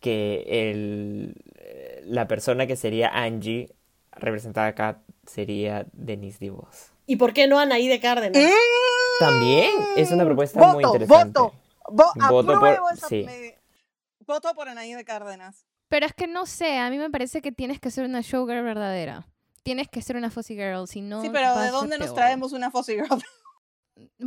[0.00, 1.34] que el,
[2.04, 3.70] la persona que sería Angie
[4.12, 6.92] representada acá sería Denise DeVos.
[7.06, 8.42] ¿Y por qué no Anaí de Cárdenas?
[9.18, 11.38] También es una propuesta muy interesante.
[11.40, 11.54] voto.
[11.84, 13.24] Vo- Voto apruebo por- esa- sí.
[13.24, 13.58] me-
[14.26, 15.64] voto por Anaí de Cárdenas.
[15.88, 18.62] Pero es que no sé, a mí me parece que tienes que ser una showgirl
[18.62, 19.26] verdadera.
[19.62, 21.20] Tienes que ser una Fuzzy Girl, si no.
[21.22, 22.16] sí, pero ¿de dónde nos peor.
[22.16, 23.22] traemos una Fuzzy Girl?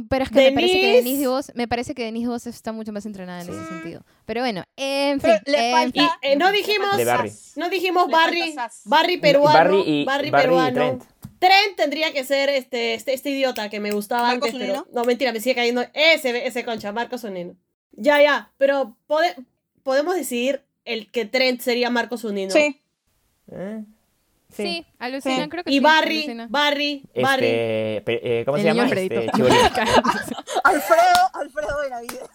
[0.10, 1.04] Pero es que me parece que Denise.
[1.04, 4.04] Denise DeVos, me parece que Denise DeVos está mucho más entrenada en ese sentido.
[4.26, 5.32] Pero bueno, en fin.
[5.46, 6.10] Pero le en falta- fin.
[6.22, 7.32] Y eh, no dijimos, De Barry.
[7.56, 8.56] no dijimos Barry.
[8.86, 10.74] Barry peruano, Barry y- Barry y peruano.
[10.74, 11.04] Trent.
[11.40, 15.04] Trent tendría que ser este, este, este idiota que me gustaba ¿Marcos antes, pero no
[15.04, 17.56] mentira, me sigue cayendo ese, ese concha, Marcos Zunino.
[17.92, 19.36] Ya, ya, pero pode-
[19.84, 22.52] podemos decidir el que Trent sería Marcos Zunino.
[22.52, 22.82] Sí.
[23.52, 23.84] ¿Eh?
[24.64, 25.50] Sí, alucina, Sí.
[25.50, 25.80] creo que Y sí.
[25.82, 26.48] Barry, alucina.
[26.50, 27.46] Barry, Barry.
[27.48, 28.84] Este, eh, ¿cómo El se llama?
[28.84, 29.20] Alfredito.
[29.20, 29.32] Este.
[30.64, 32.30] Alfredo, Alfredo Benavides.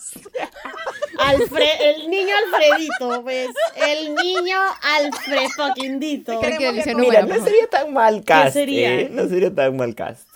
[1.19, 3.49] Alfred, el niño Alfredito, pues.
[3.77, 6.41] El niño Alfred fuckingito.
[6.41, 8.95] Creo que que- Mira, no sería tan mal cast, sería?
[8.95, 9.09] ¿eh?
[9.11, 10.29] No sería tan mal cast.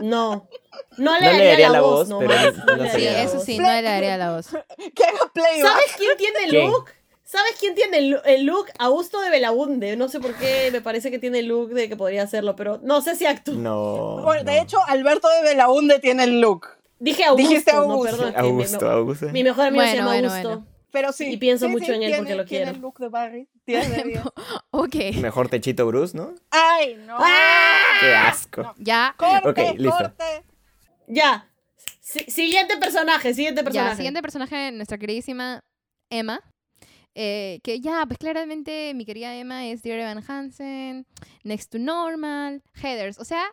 [0.00, 0.48] No.
[0.96, 2.54] No le No le daría la, voz, pero nomás.
[2.66, 3.44] no- no Sí, eso voz.
[3.44, 4.46] sí, no le daría la voz.
[4.94, 5.18] Que haga.
[5.68, 6.90] ¿Sabes quién tiene el look?
[7.34, 8.66] ¿Sabes quién tiene el, el look?
[8.78, 9.96] Augusto de Belabunde.
[9.96, 12.78] No sé por qué, me parece que tiene el look de que podría hacerlo, pero
[12.82, 13.54] no sé si actúa.
[13.54, 14.20] No.
[14.22, 14.62] Bueno, de no.
[14.62, 16.68] hecho, Alberto de Belaunde tiene el look.
[17.00, 18.16] Dije Augusto, Dijiste no, Augusto.
[18.16, 18.28] perdón.
[18.28, 19.26] es que mi- Augusto, Augusto.
[19.30, 20.48] Mi, mejor amigo se Bueno, llama bueno, Augusto.
[20.48, 20.66] bueno.
[20.92, 21.32] Pero sí.
[21.32, 22.76] Y pienso sí, mucho sí, en él tiene- porque lo tiene quiero.
[22.76, 23.48] el look de Barry.
[23.64, 24.22] Tiene.
[24.70, 26.34] Ok, Mejor Techito Bruce, ¿no?
[26.50, 27.16] Ay, no.
[27.18, 27.82] ¡Ah!
[28.00, 28.74] Qué asco.
[28.78, 29.14] ya.
[29.18, 29.96] Corte, Ok, listo.
[29.98, 30.44] corte.
[31.08, 31.48] Ya.
[32.00, 33.90] Si- siguiente personaje, siguiente personaje.
[33.90, 35.64] Ya, siguiente personaje, nuestra queridísima
[36.10, 36.40] Emma.
[37.14, 41.06] Eh, que ya, pues claramente mi querida Emma es Dear Evan Hansen,
[41.44, 43.18] Next to Normal, Headers.
[43.18, 43.44] O sea,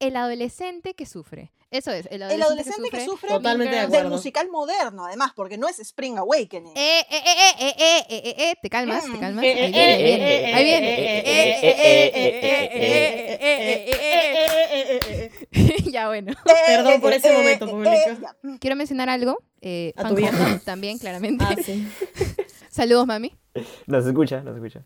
[0.00, 1.52] el adolescente que sufre.
[1.68, 5.04] Eso es, el adolescente, el adolescente que sufre, que sufre Totalmente de del musical moderno,
[5.06, 6.76] además, porque no es Spring Awakening.
[6.76, 9.44] Eh, eh, eh, eh, eh, eh, te calmas, te calmas.
[9.44, 11.16] Ahí viene, ahí viene.
[15.90, 16.34] Ya bueno.
[16.66, 17.94] Perdón por ese momento, público.
[18.60, 19.36] Quiero mencionar algo.
[19.60, 20.16] Eh, A tu
[20.64, 21.44] también, claramente.
[21.44, 21.88] Ah, sí.
[22.76, 23.32] Saludos, mami.
[23.86, 24.84] Nos escucha, nos escucha.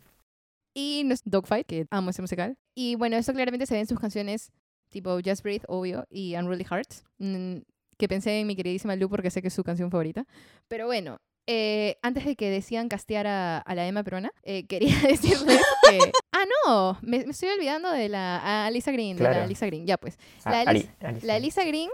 [0.74, 2.57] Y nos- Dogfight, que amo ese musical.
[2.76, 4.53] Y bueno, eso claramente se ve en sus canciones
[4.90, 7.57] tipo Just Breathe, obvio, y Unruly Hearts, mm,
[7.98, 10.24] que pensé en mi queridísima Lu porque sé que es su canción favorita.
[10.68, 14.96] Pero bueno, eh, antes de que decidan castear a, a la Emma peruana, eh, quería
[15.09, 15.98] decirles que...
[16.33, 19.44] Ah, no, me, me estoy olvidando de la Alisa Green, de la Claro.
[19.46, 20.16] Alisa Green, ya pues.
[20.44, 20.88] Ah, Ali-
[21.22, 21.90] la Alisa Green...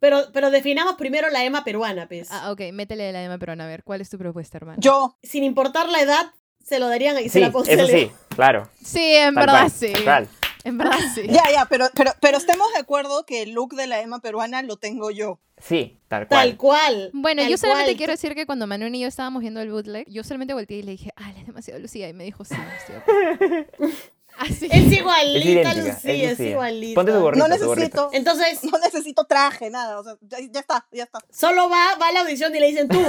[0.00, 2.28] Pero, pero definamos primero la Emma peruana, pues.
[2.30, 4.78] Ah, ok, métele la Emma peruana, a ver, ¿cuál es tu propuesta, hermano?
[4.80, 6.32] Yo, Sin importar la edad,
[6.64, 8.68] se lo darían y se Sí, la pon- se eso sí, claro.
[8.82, 9.92] Sí, en tal verdad cual, sí.
[9.92, 10.28] total.
[10.64, 11.22] En verdad sí.
[11.28, 14.62] ya, ya, pero, pero, pero estemos de acuerdo que el look de la Emma peruana
[14.62, 15.38] lo tengo yo.
[15.58, 16.40] Sí, tal cual.
[16.48, 17.10] Tal cual.
[17.12, 17.96] Bueno, tal yo solamente cual.
[17.96, 20.82] quiero decir que cuando Manuel y yo estábamos viendo el bootleg, yo solamente volteé y
[20.82, 22.08] le dije, ah, es demasiado Lucía.
[22.08, 23.94] Y me dijo, sí, estoy de acuerdo".
[24.40, 24.68] Así.
[24.70, 26.94] Es igualita, Es idéntica, Lucía, es igualita.
[26.94, 27.84] Ponte tu gorrito, No tu gorrito.
[27.84, 30.00] necesito, Entonces, no necesito traje, nada.
[30.00, 31.18] O sea, ya, ya está, ya está.
[31.30, 33.00] solo va, va a la audición y le dicen tú.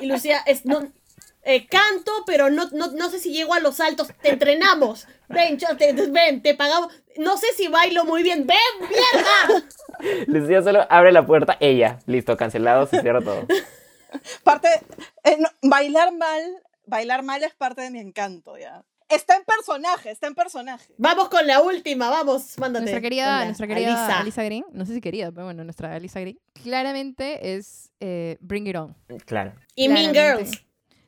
[0.00, 0.90] Y Lucía, es, no,
[1.42, 4.08] eh, canto, pero no, no, no sé si llego a los altos.
[4.22, 5.08] Te entrenamos.
[5.28, 6.92] Ven, yo te, ven, te pagamos.
[7.16, 8.46] No sé si bailo muy bien.
[8.46, 8.56] ¡Ven,
[8.88, 9.66] mierda!
[10.26, 11.98] Lucía solo abre la puerta, ella.
[12.06, 13.44] Listo, cancelado, se cierra todo.
[14.44, 14.68] Parte,
[15.24, 16.42] eh, no, bailar mal,
[16.86, 18.82] bailar mal es parte de mi encanto, ya.
[19.10, 20.94] Está en personaje, está en personaje.
[20.96, 22.84] Vamos con la última, vamos, mándate.
[22.84, 24.20] Nuestra querida, nuestra querida Alisa.
[24.20, 24.44] Alisa.
[24.44, 28.76] Green, no sé si querida, pero bueno, nuestra Alisa Green, claramente es eh, Bring It
[28.76, 28.96] On.
[29.26, 29.54] Claro.
[29.74, 30.14] Y Mean.
[30.14, 30.64] Girls.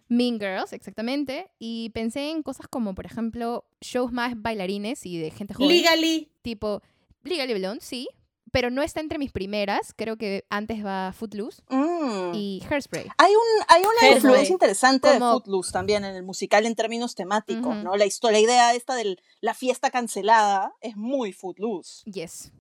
[0.08, 1.50] Mean Girls, exactamente.
[1.58, 5.68] Y pensé en cosas como, por ejemplo, shows más bailarines y de gente joven.
[5.68, 6.30] Legally.
[6.42, 6.82] Tipo
[7.22, 8.08] Legally Blonde, sí.
[8.52, 9.92] Pero no está entre mis primeras.
[9.96, 12.34] Creo que antes va Footloose Mm.
[12.34, 13.08] y Hairspray.
[13.18, 14.14] Hay, un, hay una Hairspray.
[14.16, 17.76] influencia interesante Como- de Footloose también en el musical en términos temáticos.
[17.82, 17.96] ¿no?
[17.96, 22.02] La historia, la idea esta de la fiesta cancelada es muy Footloose.
[22.10, 22.52] Yes.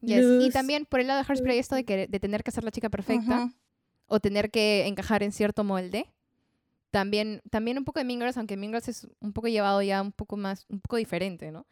[0.00, 0.24] Yes.
[0.40, 2.70] Y también por el lado de Hairspray esto de, que, de tener que ser la
[2.70, 3.52] chica perfecta Ujú.
[4.06, 6.06] o tener que encajar en cierto molde.
[6.92, 10.00] También, también un poco de Mean Girls, aunque Mean Girls es un poco llevado ya
[10.00, 11.66] un poco más, un poco diferente, ¿no?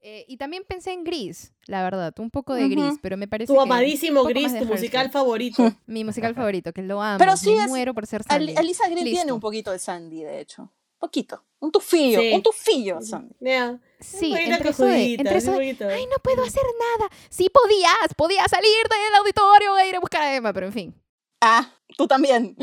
[0.00, 2.68] Eh, y también pensé en Gris, la verdad, un poco de.
[2.68, 5.62] Gris, pero me parece Tu que amadísimo Gris, tu musical favorito.
[5.86, 7.18] Mi musical favorito, que lo amo.
[7.18, 8.56] Pero sí me es- muero por ser Al- Sandy.
[8.56, 10.72] Alisa Green tiene un poquito de Sandy, de hecho.
[10.98, 11.44] Poquito.
[11.60, 12.32] Un tufillo, Sí.
[12.32, 13.34] un tufillo, Sandy.
[13.40, 13.80] Yeah.
[14.00, 16.62] Sí, entre eso de, entre eso de, ay, no puedo hacer
[16.98, 17.10] nada.
[17.30, 20.94] Sí podías, podías salir del auditorio e ir a buscar a Emma, pero en fin.
[21.40, 22.56] Ah, tú también.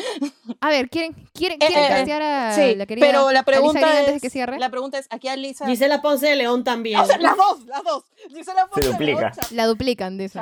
[0.59, 3.79] A ver, ¿quieren, quieren, Eh, quieren eh, castear a sí, la querida pero la pregunta
[3.79, 4.59] es, antes de que cierre?
[4.59, 5.65] la pregunta es, aquí Alisa...
[5.65, 6.99] Gisela Ponce de León también.
[6.99, 8.03] O sea, las dos, las dos.
[8.29, 9.19] Gisela Ponce de duplica.
[9.19, 10.39] León, cha- La duplican, dice.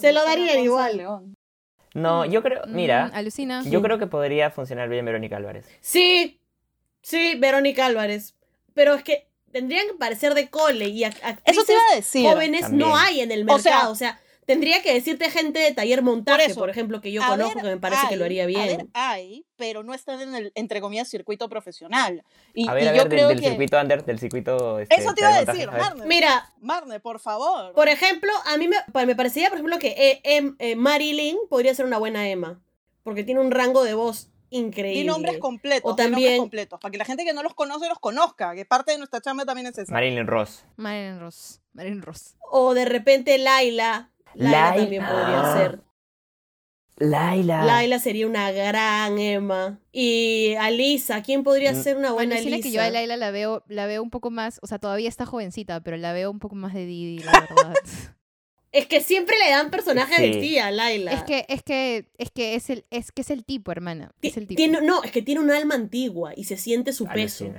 [0.00, 0.96] Se lo darían de igual.
[0.96, 1.36] León.
[1.94, 3.62] No, yo creo, Mm, mira, alucina.
[3.64, 5.66] yo creo que podría funcionar bien Verónica Álvarez.
[5.80, 6.40] Sí,
[7.02, 8.34] sí, Verónica Álvarez.
[8.74, 11.96] Pero es que tendrían que parecer de cole y ac- actrices Eso te iba a
[11.96, 12.24] decir.
[12.30, 12.88] jóvenes También.
[12.88, 13.92] no hay en el O sea- mercado.
[13.92, 14.20] O sea,
[14.52, 17.76] tendría que decirte gente de taller montaje, Por ejemplo, que yo conozco, ver, que me
[17.76, 18.90] parece que lo haría A ver, bien.
[18.94, 22.24] hay, pero no están en el, entre comillas, circuito profesional.
[22.52, 23.48] Y, A ver, y a yo ver, del, creo del que...
[23.48, 24.80] circuito under, del circuito...
[24.80, 25.82] Este, Eso te iba a montaje, decir, a ver.
[25.82, 26.06] Marne.
[26.06, 27.72] Mira, Marne, por favor.
[27.74, 31.72] por ejemplo, a mí me, me parecería, por ejemplo, que eh, em- eh, Marilyn podría
[31.74, 32.60] ser una buena Emma.
[33.02, 35.00] Porque tiene un rango de voz increíble.
[35.02, 35.90] Di nombres completos.
[35.90, 36.80] O di nombres también- completos.
[36.80, 38.54] Para que la gente que no los conoce los conozca.
[38.54, 39.92] Que parte de nuestra chamba también es esa.
[39.92, 40.64] Marilyn Ross.
[40.76, 41.60] Marilyn Ross.
[41.72, 42.34] Marilyn Ross.
[42.50, 44.09] O de repente Laila.
[44.34, 44.76] Laila Laila.
[44.82, 45.80] también podría ser.
[46.96, 47.64] Laila.
[47.64, 49.78] Laila sería una gran Emma.
[49.90, 51.82] Y Alisa, ¿quién podría Mm.
[51.82, 52.60] ser una buena Alisa?
[52.62, 55.24] que yo a Laila la veo, la veo un poco más, o sea, todavía está
[55.24, 57.74] jovencita, pero la veo un poco más de Didi, la verdad.
[58.72, 60.40] Es que siempre le dan personaje de Sí.
[60.42, 61.10] tía a Laila.
[61.10, 64.12] es que, es que, es que es el, es que es el tipo, hermana.
[64.22, 64.58] Es el tipo.
[64.58, 67.52] tiene, no, es que tiene un alma antigua y se siente su peso.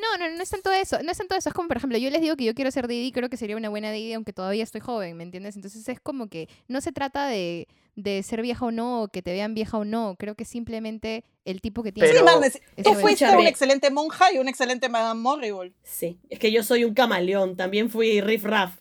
[0.00, 2.08] No, no, no es tanto eso, no es tanto eso, es como, por ejemplo, yo
[2.10, 4.62] les digo que yo quiero ser Didi, creo que sería una buena Didi, aunque todavía
[4.62, 5.56] estoy joven, ¿me entiendes?
[5.56, 9.22] Entonces es como que no se trata de, de ser vieja o no, o que
[9.22, 12.08] te vean vieja o no, creo que simplemente el tipo que tiene.
[12.10, 13.40] Sí, Pero- si- Eso tú fuiste Escúchame.
[13.40, 15.72] una excelente monja y una excelente Madame Morrible.
[15.82, 18.76] Sí, es que yo soy un camaleón, también fui riff raff.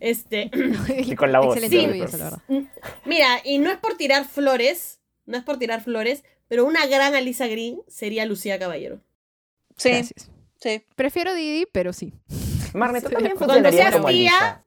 [0.00, 0.50] Este,
[1.12, 1.56] Y con la voz.
[1.56, 2.16] Excelente Sí.
[2.18, 2.42] verdad.
[3.04, 7.14] mira, y no es por tirar flores, no es por tirar flores, pero una gran
[7.14, 9.00] Alisa Green sería Lucía Caballero.
[9.76, 10.30] Sí, Gracias.
[10.60, 10.84] Sí.
[10.94, 12.12] Prefiero Didi, pero sí.
[12.74, 13.36] Marne, tú Sí, también
[13.72, 14.64] seas como tía, Alisa.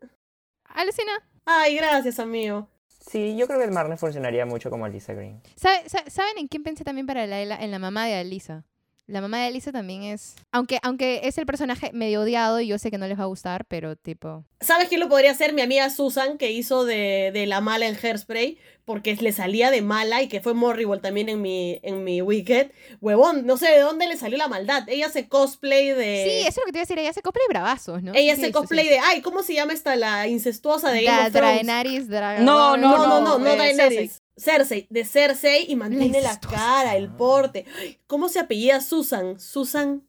[0.66, 1.12] Alucina.
[1.46, 2.68] Ay, gracias, amigo.
[2.88, 5.42] Sí, yo creo que Marne funcionaría mucho como Lisa Green.
[5.56, 8.66] ¿Sabe- sa- ¿Saben en quién pensé también para la, en la mamá de Alisa?
[9.10, 10.36] La mamá de Alisa también es...
[10.52, 13.28] Aunque, aunque es el personaje medio odiado y yo sé que no les va a
[13.28, 14.46] gustar, pero tipo...
[14.62, 15.54] ¿Sabes quién lo podría hacer?
[15.54, 19.82] Mi amiga Susan, que hizo de, de la mala en Hairspray, porque le salía de
[19.82, 22.72] mala y que fue Morrible también en mi, en mi Wicked.
[23.02, 24.84] Huevón, no sé de dónde le salió la maldad.
[24.88, 26.26] Ella hace cosplay de...
[26.28, 27.00] Sí, eso es lo que te iba a decir.
[27.00, 28.12] Ella hace cosplay bravazos, ¿no?
[28.14, 28.92] Ella Sí, hace sí, cosplay sí.
[28.92, 29.00] de...
[29.00, 29.96] Ay, ¿cómo se llama esta?
[29.96, 31.64] La incestuosa de Game of Thrones.
[31.66, 34.22] Draenarys Dra- No, No, no, no, no, eh, Daenerys.
[34.40, 37.66] Cersei, de Cersei y mantiene la cara, el porte.
[38.08, 39.40] ¿Cómo se apellida Susan?
[39.40, 40.08] Susan.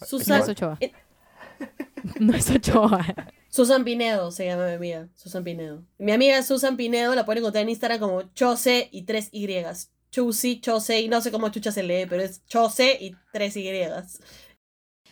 [0.00, 0.42] No Susan.
[0.42, 0.76] es Ochoa.
[0.80, 0.92] Eh.
[2.18, 3.06] No es Ochoa.
[3.48, 5.08] Susan Pinedo se llama mi amiga.
[5.14, 5.84] Susan Pinedo.
[5.98, 9.46] Mi amiga Susan Pinedo la pueden encontrar en Instagram como Chose y tres Y.
[10.10, 13.70] Chusi, Chose, y no sé cómo chucha se lee, pero es Chose y tres Y.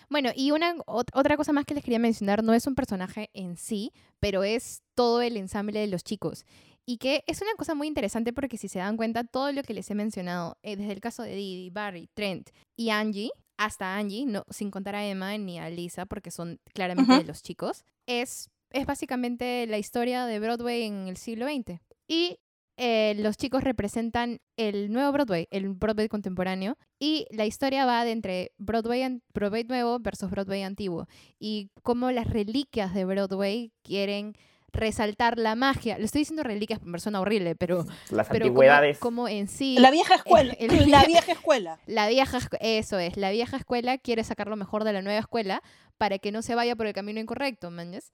[0.09, 3.31] Bueno, y una ot- otra cosa más que les quería mencionar, no es un personaje
[3.33, 6.45] en sí, pero es todo el ensamble de los chicos.
[6.91, 9.75] Y que es una cosa muy interesante porque si se dan cuenta, todo lo que
[9.75, 14.27] les he mencionado, eh, desde el caso de Didi, Barry, Trent y Angie, hasta Angie,
[14.27, 17.21] no, sin contar a Emma ni a Lisa, porque son claramente Ujú.
[17.21, 21.81] de los chicos, es, es básicamente la historia de Broadway en el siglo XX.
[22.09, 22.41] Y
[22.77, 28.11] eh, los chicos representan el nuevo Broadway, el Broadway contemporáneo, y la historia va de
[28.11, 31.07] entre Broadway, Broadway nuevo versus Broadway antiguo,
[31.39, 34.35] y cómo las reliquias de Broadway quieren
[34.73, 35.99] resaltar la magia.
[35.99, 38.99] Lo estoy diciendo reliquias por persona horrible, pero, Las pero como, antigüedades.
[38.99, 39.77] como en sí...
[39.79, 40.53] La vieja escuela.
[40.59, 41.79] el- el- la vieja escuela.
[41.87, 45.63] La vieja, eso es, la vieja escuela quiere sacar lo mejor de la nueva escuela
[45.99, 48.13] para que no se vaya por el camino incorrecto, ¿mañas?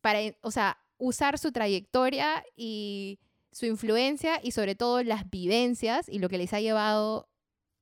[0.00, 3.18] Para, o sea, usar su trayectoria y
[3.52, 7.28] su influencia y sobre todo las vivencias y lo que les ha llevado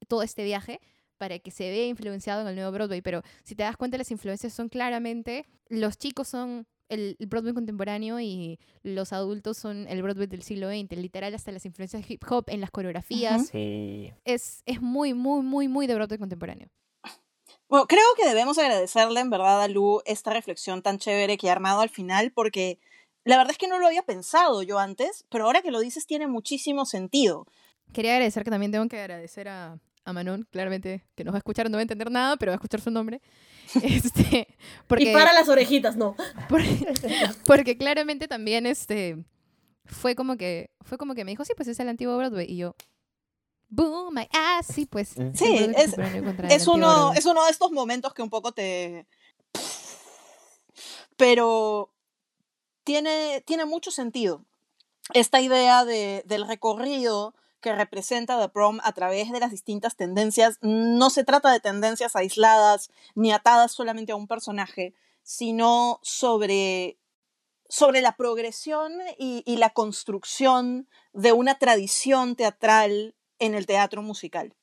[0.09, 0.81] todo este viaje
[1.19, 3.01] para que se vea influenciado en el nuevo Broadway.
[3.01, 7.55] Pero si te das cuenta, las influencias son claramente, los chicos son el, el Broadway
[7.55, 10.97] contemporáneo y los adultos son el Broadway del siglo XX.
[10.99, 13.49] Literal, hasta las influencias hip hop en las coreografías.
[13.49, 14.13] Sí.
[14.25, 16.69] es, es muy, muy, muy, muy de Broadway contemporáneo.
[17.69, 21.53] Bueno, creo que debemos agradecerle en verdad a Lu esta reflexión tan chévere que ha
[21.53, 22.79] armado al final, porque
[23.25, 26.07] la verdad es que no lo había pensado yo antes, pero ahora que lo dices
[26.07, 27.47] tiene muchísimo sentido.
[27.93, 31.41] Quería agradecer que también tengo que agradecer a, a Manon, claramente, que no va a
[31.41, 33.21] escuchar, no va a entender nada, pero va a escuchar su nombre.
[33.83, 34.47] Este,
[34.87, 36.15] porque, Y para las orejitas, no.
[36.49, 36.63] por-
[37.47, 39.25] porque claramente también este,
[39.85, 42.47] fue, como que, fue como que me dijo, sí, pues es el antiguo Broadway.
[42.51, 42.77] Y yo,
[43.69, 45.17] boom, my ass, sí, pues.
[45.35, 45.97] Sí, es-
[46.49, 49.07] Es uno, es uno de estos momentos que un poco te...
[51.17, 51.93] Pero
[52.85, 54.45] tiene, tiene mucho sentido
[55.15, 57.35] esta idea de, del recorrido
[57.67, 60.59] que representa The Prom a través de las distintas tendencias.
[60.63, 66.97] No se trata de tendencias aisladas ni atadas solamente a un personaje, sino sobre,
[67.69, 74.55] sobre la progresión y, y la construcción de una tradición teatral en el teatro musical.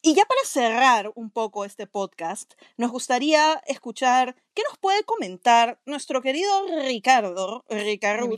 [0.00, 5.78] Y ya para cerrar un poco este podcast, nos gustaría escuchar qué nos puede comentar
[5.84, 6.50] nuestro querido
[6.86, 8.30] Ricardo, Ricardo,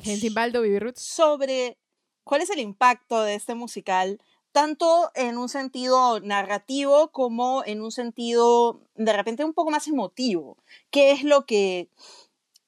[0.97, 1.79] sobre
[2.25, 4.21] cuál es el impacto de este musical,
[4.53, 10.57] tanto en un sentido narrativo como en un sentido de repente un poco más emotivo.
[10.91, 11.89] ¿Qué es lo que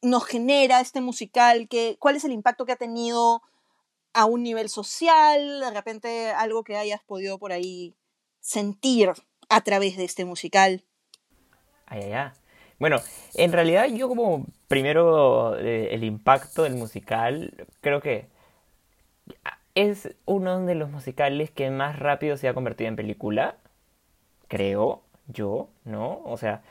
[0.03, 1.69] nos genera este musical?
[1.69, 3.43] ¿Qué, ¿Cuál es el impacto que ha tenido
[4.13, 5.61] a un nivel social?
[5.61, 7.95] De repente algo que hayas podido por ahí
[8.41, 9.13] sentir
[9.49, 10.85] a través de este musical.
[11.87, 12.31] Ay, ay, ay.
[12.79, 13.01] Bueno,
[13.35, 18.29] en realidad yo como primero eh, el impacto del musical, creo que
[19.75, 23.57] es uno de los musicales que más rápido se ha convertido en película,
[24.49, 26.23] creo yo, ¿no?
[26.25, 26.63] O sea,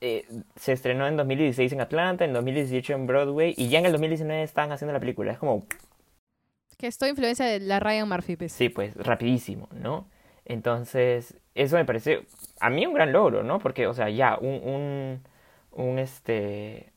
[0.00, 3.92] eh, se estrenó en 2016 en Atlanta, en 2018 en Broadway y ya en el
[3.92, 5.32] 2019 estaban haciendo la película.
[5.32, 5.66] Es como,
[6.76, 8.52] Que es toda influencia de la Ryan Murphy, pues.
[8.52, 10.08] Sí, pues rapidísimo, ¿no?
[10.44, 12.26] Entonces, eso me parece
[12.60, 13.58] a mí un gran logro, ¿no?
[13.58, 15.22] Porque, o sea, ya, un, un,
[15.72, 16.92] un este,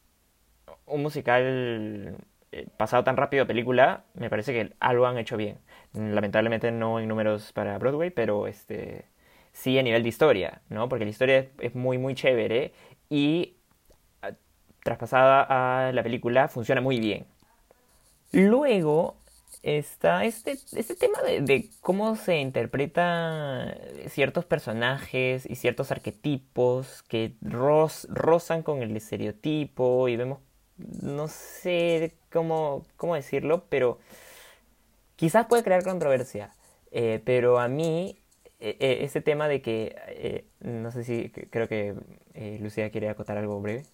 [0.86, 2.18] un musical
[2.78, 5.60] pasado tan rápido a película, me parece que algo han hecho bien.
[5.94, 9.06] Lamentablemente no en números para Broadway, pero este,
[9.54, 10.90] sí a nivel de historia, ¿no?
[10.90, 12.74] Porque la historia es, muy, muy chévere
[13.10, 13.58] y
[14.22, 14.32] ah,
[14.84, 17.28] traspasada a la película funciona muy bien.
[18.32, 19.16] Luego
[19.64, 23.76] está este, este tema de, de cómo se interpretan
[24.10, 30.40] ciertos personajes y ciertos arquetipos que roz- rozan con el estereotipo y vemos,
[30.78, 34.00] no sé cómo, cómo decirlo, pero
[35.16, 36.54] quizás puede crear controversia.
[36.92, 38.18] Eh, pero a mí,
[38.60, 41.96] eh, eh, ese tema de que, no sé si, creo que
[42.60, 43.86] Lucía quiere acotar algo breve.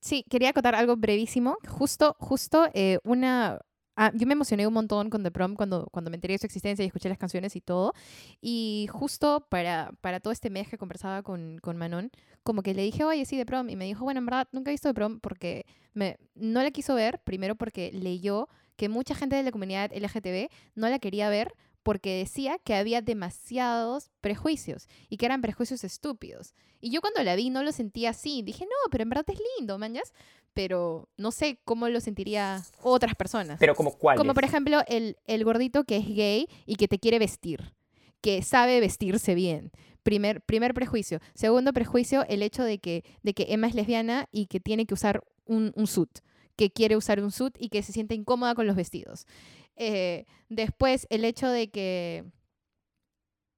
[0.00, 1.56] Sí, quería acotar algo brevísimo.
[1.66, 2.68] Justo, justo
[3.02, 3.60] una
[3.98, 6.46] ah, yo me emocioné un montón con The Prom cuando, cuando me enteré de su
[6.46, 7.92] existencia y escuché las canciones y todo.
[8.40, 12.10] Y justo para, para todo este mes que conversaba con, con Manon,
[12.44, 13.68] como que le dije, oye, sí, The Prom.
[13.68, 16.70] Y me dijo, bueno, en verdad, nunca he visto The Prom porque me, no la
[16.70, 21.28] quiso ver, primero porque leyó que mucha gente de la comunidad LGTB no la quería
[21.28, 26.54] ver porque decía que había demasiados prejuicios y que eran prejuicios estúpidos.
[26.80, 28.42] Y yo cuando la vi no lo sentía así.
[28.42, 30.12] Dije, no, pero en verdad es lindo, mañas.
[30.58, 33.60] Pero no sé cómo lo sentiría otras personas.
[33.60, 34.16] Pero como cuál.
[34.16, 37.74] Como por ejemplo el, el gordito que es gay y que te quiere vestir,
[38.20, 39.70] que sabe vestirse bien.
[40.02, 41.20] Primer, primer prejuicio.
[41.34, 44.94] Segundo prejuicio, el hecho de que, de que Emma es lesbiana y que tiene que
[44.94, 46.10] usar un, un suit,
[46.56, 49.26] que quiere usar un suit y que se siente incómoda con los vestidos.
[49.76, 52.24] Eh, después, el hecho de que...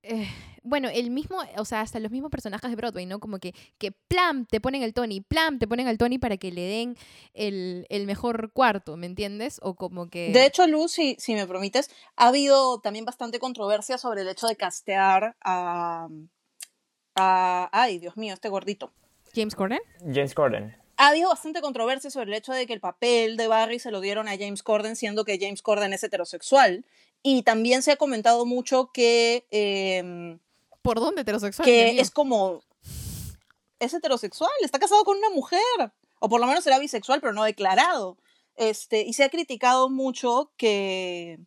[0.03, 0.28] eh,
[0.63, 3.19] bueno, el mismo, o sea, hasta los mismos personajes de Broadway, ¿no?
[3.21, 6.53] Como que, que plam, te ponen el Tony, plam, te ponen al Tony para que
[6.53, 6.97] le den
[7.35, 9.59] el, el mejor cuarto, ¿me entiendes?
[9.63, 10.33] O como que...
[10.33, 14.47] De hecho, Luz, si, si me permites, ha habido también bastante controversia sobre el hecho
[14.47, 16.09] de castear a,
[17.17, 18.93] a- Ay, Dios mío, este gordito.
[19.35, 19.81] James Corden.
[20.01, 20.77] James Corden.
[20.97, 24.01] Ha habido bastante controversia sobre el hecho de que el papel de Barry se lo
[24.01, 26.85] dieron a James Corden, siendo que James Corden es heterosexual.
[27.23, 30.39] Y también se ha comentado mucho que, eh,
[30.83, 31.64] ¿Por dónde heterosexual?
[31.64, 32.62] Que es como.
[33.78, 35.61] Es heterosexual, está casado con una mujer.
[36.20, 38.18] O por lo menos será bisexual, pero no declarado.
[38.57, 41.39] Este, y se ha criticado mucho que,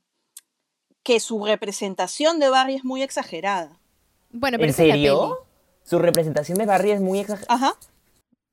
[1.04, 3.80] que su representación de Barry es muy exagerada.
[4.32, 5.40] Bueno, pero ¿En serio?
[5.84, 7.54] Su representación de Barry es muy exagerada.
[7.54, 7.76] Ajá.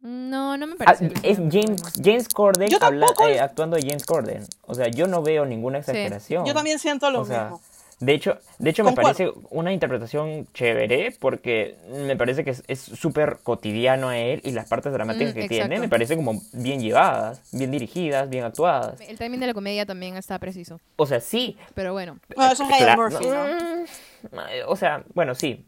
[0.00, 1.12] No, no me Ah, parece.
[1.22, 3.28] es James, James Corden Yo habla- tampoco.
[3.28, 4.46] eh, actuando de James Corden.
[4.66, 6.44] O sea, yo no veo ninguna exageración.
[6.44, 7.60] Yo también siento lo O sea, mismo.
[8.00, 9.12] De hecho, de hecho me Concuerdo.
[9.12, 14.52] parece una interpretación chévere porque me parece que es- es súper cotidiano a él y
[14.52, 18.98] las partes dramáticas Mm, que tiene me parece como bien llevadas, bien dirigidas, bien actuadas.
[19.02, 20.80] El timing de la comedia también está preciso.
[20.96, 21.58] O sea, sí.
[21.74, 22.18] Pero bueno.
[22.34, 23.44] Bueno, eso es Ryan Murphy, ¿no?
[23.44, 24.36] Mm,
[24.68, 25.64] O sea, bueno, sí.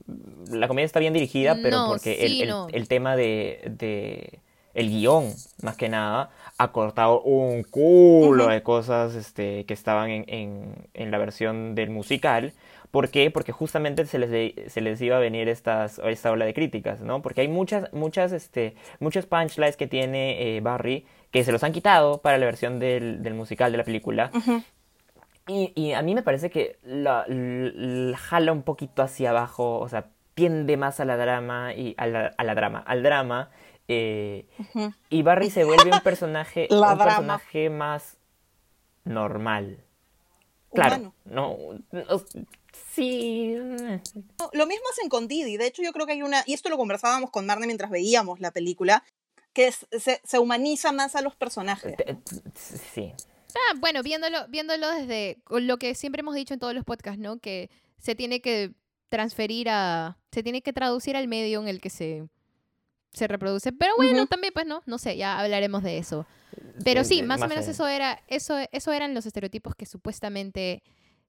[0.51, 2.67] La comedia está bien dirigida, pero No, porque sí, el, el- no.
[2.73, 4.39] el tema de, de-
[4.75, 6.31] el guion, más que nada,
[6.63, 8.51] ha cortado un culo Ujú.
[8.53, 12.53] de cosas este, que estaban en, en- en la versión del musical.
[12.91, 13.31] ¿Por qué?
[13.31, 17.01] Porque justamente se les, de- se les iba a venir estas, esta ola de críticas,
[17.01, 17.23] ¿no?
[17.23, 21.73] Porque hay muchas, muchas, este, muchos punchlines que tiene eh, Barry que se los han
[21.73, 24.31] quitado para la versión del, del musical de la película.
[24.35, 24.63] Ujú.
[25.49, 29.89] Y, y a mí me parece que la, la- jala un poquito hacia abajo, o
[29.89, 33.51] sea, tiende más a la drama y a la, a la drama, al drama.
[33.89, 34.47] Eh,
[35.11, 37.05] y Barry se vuelve un personaje, La un drama.
[37.05, 38.17] personaje más
[39.05, 39.85] normal.
[40.73, 41.59] Claro, no,
[41.91, 42.03] no,
[42.95, 43.55] sí.
[43.57, 45.57] No, Lo mismo hacen con Didi.
[45.59, 46.43] De hecho, yo creo que hay una.
[46.47, 49.05] Y esto lo conversábamos con Marne mientras veíamos la película.
[49.53, 51.95] Que es- se, se humaniza más a los personajes.
[52.55, 53.13] Sí.
[53.55, 57.21] Ah, bueno, viéndolo, viéndolo desde con lo que siempre hemos dicho en todos los podcasts,
[57.21, 57.39] ¿no?
[57.39, 57.69] Que
[57.99, 58.73] se tiene que
[59.11, 60.17] transferir a.
[60.33, 62.27] Se tiene que traducir al medio en el que se,
[63.13, 63.73] se reproduce.
[63.73, 66.27] Pero bueno, también, pues no, no sé, ya hablaremos de eso.
[66.85, 70.83] Pero sí, más, o menos en- eso era, eso, eso eran los estereotipos que supuestamente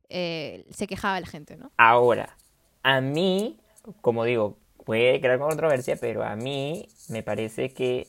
[0.09, 1.71] eh, se quejaba la gente, ¿no?
[1.77, 2.37] Ahora,
[2.83, 3.57] a mí,
[4.01, 8.07] como digo, puede crear controversia, pero a mí me parece que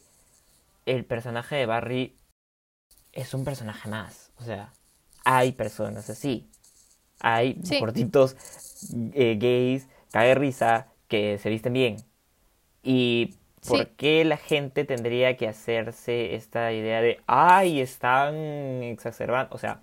[0.87, 2.17] el personaje de Barry
[3.13, 4.33] es un personaje más.
[4.39, 4.73] O sea,
[5.25, 6.49] hay personas así.
[7.21, 7.79] Hay Sí.
[7.79, 8.37] gorditos
[9.15, 11.97] eh, gays, cae risa, que se visten bien.
[12.83, 13.37] ¿Y
[13.67, 13.87] por Sí.
[13.97, 18.35] qué la gente tendría que hacerse esta idea de, ay, están
[18.83, 19.55] exacerbando?
[19.55, 19.81] O sea,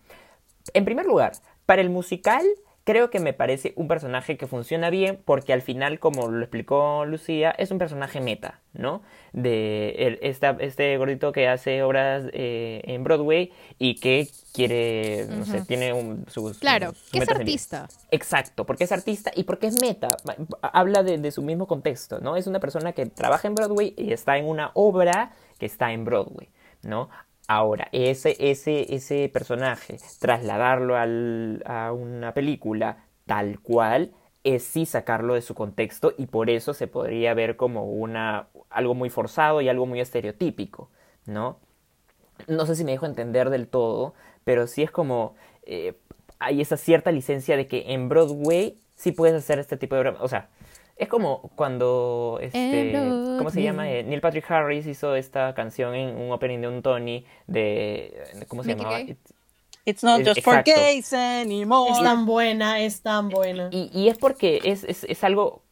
[0.74, 1.34] en primer lugar,
[1.66, 2.46] para el musical,
[2.84, 7.06] creo que me parece un personaje que funciona bien porque al final, como lo explicó
[7.06, 9.02] Lucía, es un personaje meta, ¿no?
[9.34, 15.46] De el- esta- este gordito que hace obras eh, en Broadway y que quiere, no
[15.46, 16.58] sé, tiene un, sus...
[16.60, 17.88] Claro, sus que es artista.
[18.12, 20.18] Exacto, porque es artista y porque es meta.
[20.62, 22.36] Habla de, de su mismo contexto, ¿no?
[22.36, 26.04] Es una persona que trabaja en Broadway y está en una obra que está en
[26.04, 26.50] Broadway,
[26.84, 27.10] ¿no?
[27.54, 34.14] Ahora, ese, ese, ese personaje, trasladarlo a una película tal cual,
[34.45, 38.95] es sí sacarlo de su contexto y por eso se podría ver como una, algo
[38.95, 40.89] muy forzado y algo muy estereotípico,
[41.26, 41.60] ¿no?
[42.47, 44.14] no sé si me dejo entender del todo,
[44.45, 45.97] pero sí es como eh,
[46.39, 50.10] hay esa cierta licencia de que en Broadway sí puedes hacer este tipo de.
[50.10, 50.49] O sea,
[51.02, 52.91] es como cuando este,
[53.38, 53.89] ¿cómo se llama?
[53.91, 58.14] Eh, Neil Patrick Harris hizo esta canción en un opening de un Tony de
[58.47, 58.99] ¿cómo se Make It llamaba?
[58.99, 59.18] Gay.
[59.84, 61.91] It's not Eh, just for gays anymore.
[61.91, 63.70] Es tan buena, es tan buena.
[63.72, 65.64] Y, y es porque es, es, es algo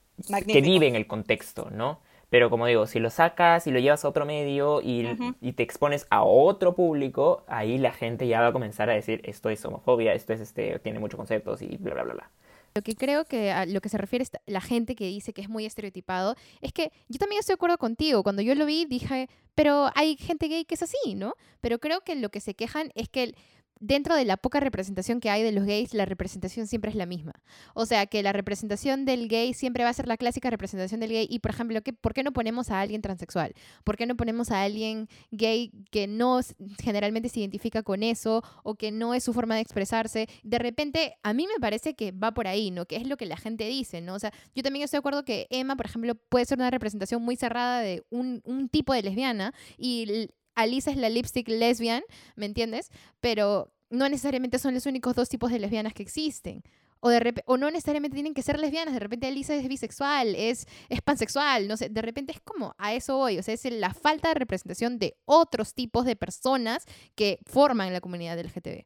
[0.48, 2.00] que vive en el contexto, ¿no?
[2.32, 5.08] Pero como digo, si lo sacas y lo llevas a otro medio y,
[5.42, 9.22] y te expones a otro público, ahí la gente ya va a comenzar a decir
[9.26, 12.30] esto es homofobia, esto es este, tiene muchos conceptos y bla bla bla bla.
[12.76, 15.50] Lo que creo que a lo que se refiere la gente que dice que es
[15.50, 18.24] muy estereotipado es que yo también estoy de acuerdo contigo.
[18.24, 21.34] Cuando yo lo vi dije, pero hay gente gay que es así, ¿no?
[21.62, 23.36] Pero creo que lo que se quejan es que el-
[23.80, 27.06] dentro de la poca representación que hay de los gays, la representación siempre es la
[27.06, 27.34] misma.
[27.74, 31.12] O sea, que la representación del gay siempre va a ser la clásica representación del
[31.12, 31.28] gay.
[31.30, 33.54] Y, por ejemplo, ¿qué, ¿por qué no ponemos a alguien transexual?
[33.84, 36.40] ¿Por qué no ponemos a alguien gay que no
[36.82, 40.28] generalmente se identifica con eso o que no es su forma de expresarse?
[40.44, 42.86] De repente, a mí me parece que va por ahí, ¿no?
[42.86, 44.16] Que es lo que la gente dice, ¿no?
[44.16, 47.22] O sea, yo también estoy de acuerdo que Emma, por ejemplo, puede ser una representación
[47.22, 50.30] muy cerrada de un, un tipo de lesbiana y
[50.62, 52.04] Alisa es la lipstick lesbian,
[52.36, 52.92] ¿me entiendes?
[53.20, 56.64] Pero no necesariamente son los únicos dos tipos de lesbianas que existen.
[57.02, 60.68] O, de o no necesariamente tienen que ser lesbianas, de repente Alisa es bisexual, es,
[60.90, 63.94] es pansexual, no sé, de repente es como a eso voy, o sea, es la
[63.94, 66.84] falta de representación de otros tipos de personas
[67.16, 68.86] que forman la comunidad LGTB.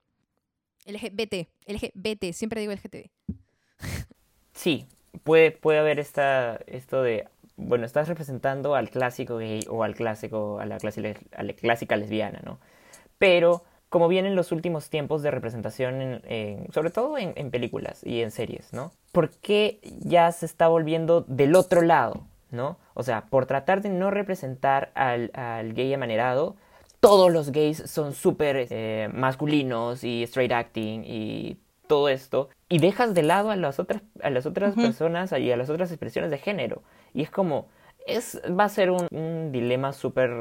[0.86, 3.10] LGBT, LGBT, siempre digo LGTB.
[4.54, 4.86] Sí,
[5.24, 10.60] puede, puede haber esta, esto de, bueno, estás representando al clásico gay o al clásico,
[10.60, 12.60] a la, clase- a la clásica lesbiana, ¿no?
[13.18, 18.04] Pero como vienen los últimos tiempos de representación, en, en- sobre todo en, en películas
[18.04, 18.92] y en series, ¿no?
[19.12, 22.78] ¿Por qué ya se está volviendo del otro lado, ¿no?
[22.96, 26.56] O sea, por tratar de no representar al, al gay amanerado,
[27.00, 33.14] todos los gays son súper eh, masculinos y straight acting y todo esto y dejas
[33.14, 36.38] de lado a las otras a las otras personas y a las otras expresiones de
[36.38, 36.82] género
[37.14, 37.68] y es como
[38.06, 40.32] es va a ser un, un dilema súper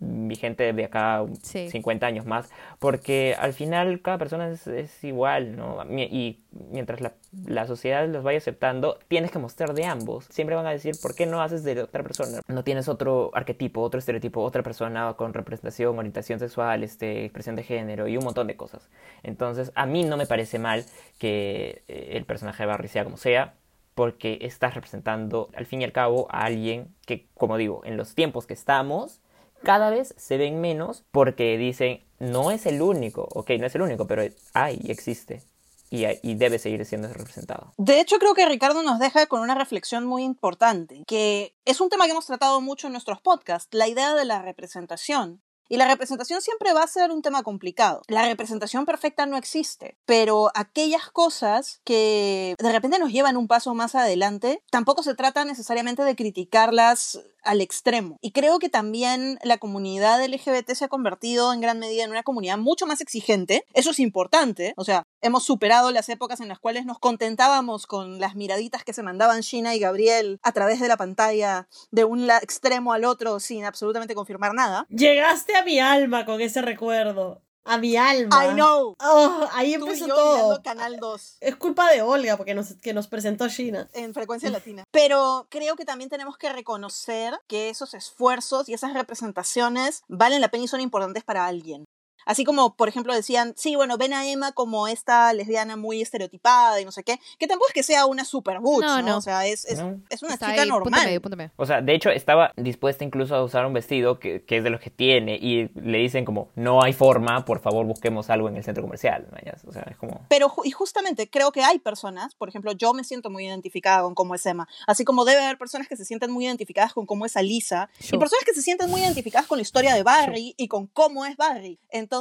[0.00, 1.70] vigente de acá Sí.
[1.70, 7.14] 50 años más porque al final cada persona es, es igual no y mientras la,
[7.46, 10.26] la sociedad los vaya aceptando tienes que mostrar de ambos.
[10.30, 13.80] Siempre van a decir por qué no haces de otra persona no tienes otro arquetipo
[13.80, 18.46] otro estereotipo otra persona con representación orientación sexual este expresión de género y un montón
[18.46, 18.90] de cosas.
[19.22, 20.84] Entonces a mí no me parece mal
[21.18, 23.54] que eh, el personaje de Barry sea como sea
[23.94, 28.14] porque estás representando al fin y al cabo a alguien que como digo en los
[28.14, 29.20] tiempos que estamos
[29.64, 33.82] cada vez se ven menos porque dicen, no es el único, ok, no es el
[33.82, 34.22] único, pero
[34.52, 35.42] hay, existe
[35.90, 37.72] y, y debe seguir siendo representado.
[37.76, 41.88] De hecho, creo que Ricardo nos deja con una reflexión muy importante, que es un
[41.88, 45.42] tema que hemos tratado mucho en nuestros podcasts, la idea de la representación.
[45.74, 48.02] Y la representación siempre va a ser un tema complicado.
[48.06, 53.74] La representación perfecta no existe, pero aquellas cosas que de repente nos llevan un paso
[53.74, 58.18] más adelante, tampoco se trata necesariamente de criticarlas al extremo.
[58.20, 62.22] Y creo que también la comunidad LGBT se ha convertido en gran medida en una
[62.22, 63.64] comunidad mucho más exigente.
[63.74, 64.74] Eso es importante.
[64.76, 68.92] O sea, hemos superado las épocas en las cuales nos contentábamos con las miraditas que
[68.92, 73.40] se mandaban Gina y Gabriel a través de la pantalla de un extremo al otro
[73.40, 74.86] sin absolutamente confirmar nada.
[74.88, 77.42] Llegaste a mi alma con ese recuerdo.
[77.64, 78.44] A mi alma.
[78.44, 78.94] I know.
[79.00, 80.62] Oh, ahí Tú y empezó yo todo.
[80.62, 83.88] Canal 2 Es culpa de Olga porque nos, que nos presentó Gina.
[83.94, 84.84] en frecuencia latina.
[84.90, 90.48] Pero creo que también tenemos que reconocer que esos esfuerzos y esas representaciones valen la
[90.48, 91.84] pena y son importantes para alguien.
[92.26, 96.80] Así como, por ejemplo, decían, sí, bueno, ven a Emma como esta lesbiana muy estereotipada
[96.80, 99.08] y no sé qué, que tampoco es que sea una super butch, No, ¿no?
[99.10, 99.16] no.
[99.18, 100.00] O sea, es, es, No.
[100.10, 101.04] es una Está chica ahí, punto normal.
[101.06, 101.52] medio, punto medio.
[101.56, 104.70] O sea, de hecho estaba dispuesta incluso a usar un vestido que, que es de
[104.70, 108.56] los que tiene y le dicen como, no hay forma, por favor busquemos algo en
[108.56, 109.26] el centro comercial.
[109.66, 110.24] O sea, es como...
[110.28, 114.14] Pero y justamente creo que hay personas, por ejemplo, yo me siento muy identificada con
[114.14, 117.26] cómo es Emma, así como debe haber personas que se sienten muy identificadas con cómo
[117.26, 118.18] es Alisa, y Yo.
[118.18, 121.36] personas que se sienten muy identificadas con la historia de Barry y con cómo es
[121.36, 121.78] Barry.
[121.90, 122.13] Entonces,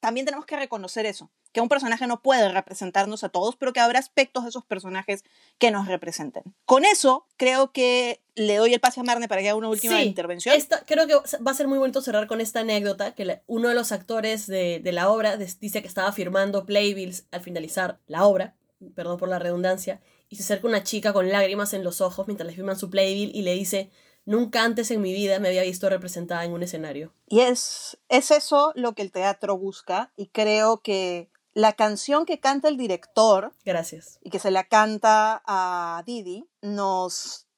[0.00, 3.80] también tenemos que reconocer eso, que un personaje no puede representarnos a todos, pero que
[3.80, 5.24] habrá aspectos de esos personajes
[5.58, 6.42] que nos representen.
[6.64, 9.98] Con eso, creo que le doy el pase a Marne para que haga una última
[10.00, 10.54] Sí, intervención.
[10.54, 13.68] Esta, creo que va a ser muy bonito cerrar con esta anécdota, que la- uno
[13.68, 18.24] de los actores de, de la obra dice que estaba firmando playbills al finalizar la
[18.24, 18.54] obra,
[18.94, 20.00] perdón por la redundancia,
[20.30, 23.32] y se acerca una chica con lágrimas en los ojos mientras le firman su playbill
[23.34, 23.90] y le dice,
[24.30, 27.12] nunca antes en mi vida me había visto representada en un escenario.
[27.26, 32.38] Y es, es eso lo que el teatro busca y creo que la canción que
[32.38, 34.18] canta el director Gracias.
[34.22, 37.48] y que se la canta a Didi nos,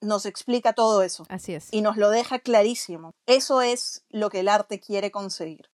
[0.00, 1.68] nos explica todo eso Así es.
[1.72, 3.12] y nos lo deja clarísimo.
[3.26, 5.68] Eso es lo que el arte quiere conseguir.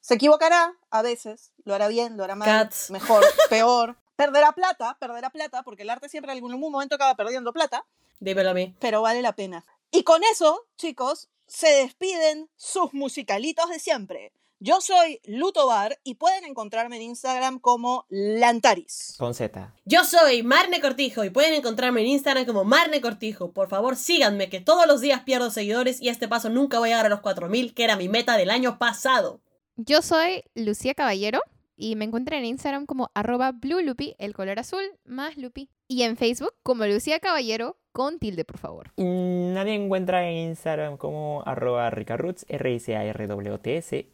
[0.00, 2.90] Se equivocará a veces, lo hará bien, lo hará mal, Cats.
[2.90, 3.96] mejor, peor.
[4.16, 7.84] Perderá plata, perderá plata, porque el arte siempre en algún momento acaba perdiendo plata,
[8.20, 8.74] Dímelo a mí.
[8.80, 9.64] pero vale la pena.
[9.90, 14.32] Y con eso, chicos, se despiden sus musicalitos de siempre.
[14.60, 19.14] Yo soy Lutobar y pueden encontrarme en Instagram como Lantaris.
[19.18, 19.74] Con Z.
[19.84, 23.52] Yo soy Marne Cortijo y pueden encontrarme en Instagram como Marne Cortijo.
[23.52, 26.88] Por favor, síganme, que todos los días pierdo seguidores y a este paso nunca voy
[26.88, 29.40] a llegar a los 4000, que era mi meta del año pasado.
[29.76, 31.42] Yo soy Lucía Caballero
[31.76, 35.70] y me encuentran en Instagram como arroba bluelupi, el color azul más lupi.
[35.88, 38.92] Y en Facebook como Lucía Caballero con tilde, por favor.
[38.96, 44.08] Y nadie encuentra en Instagram como arroba ricaroots, R-I-C-A-R-W-T-S.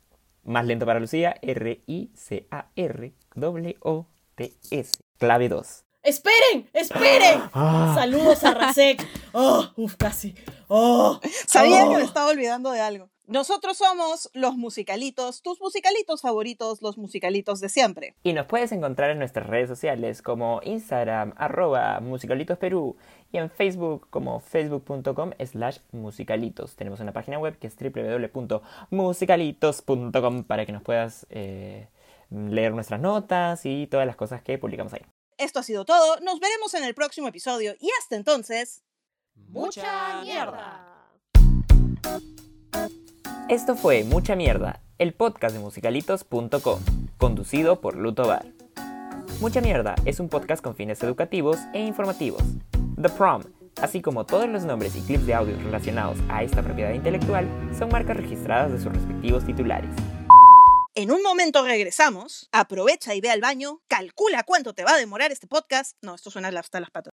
[0.44, 2.10] Más lento para Lucía, R-I-C-A-R-W-T-S.
[5.18, 5.84] Clave 2.
[6.02, 6.70] ¡Esperen!
[6.72, 7.42] ¡Esperen!
[7.52, 7.92] Ah.
[7.94, 9.06] Saludos a Rasek.
[9.32, 10.34] Oh, uf, casi.
[10.68, 11.90] Oh, Sabía oh.
[11.90, 13.10] que me estaba olvidando de algo.
[13.30, 18.16] Nosotros somos los musicalitos, tus musicalitos favoritos, los musicalitos de siempre.
[18.24, 22.96] Y nos puedes encontrar en nuestras redes sociales como Instagram, arroba musicalitosperú
[23.30, 26.74] y en Facebook como facebook.com slash musicalitos.
[26.74, 31.86] Tenemos una página web que es www.musicalitos.com para que nos puedas eh,
[32.30, 35.06] leer nuestras notas y todas las cosas que publicamos ahí.
[35.38, 38.82] Esto ha sido todo, nos veremos en el próximo episodio y hasta entonces...
[39.36, 40.88] ¡Mucha mierda!
[43.50, 46.80] Esto fue Mucha Mierda, el podcast de musicalitos.com,
[47.18, 48.46] conducido por Luto Bar.
[49.40, 52.44] Mucha Mierda es un podcast con fines educativos e informativos.
[53.02, 53.42] The Prom,
[53.82, 57.88] así como todos los nombres y clips de audio relacionados a esta propiedad intelectual, son
[57.88, 59.90] marcas registradas de sus respectivos titulares.
[60.94, 65.32] En un momento regresamos, aprovecha y ve al baño, calcula cuánto te va a demorar
[65.32, 65.96] este podcast.
[66.02, 67.14] No, esto suena hasta las patas.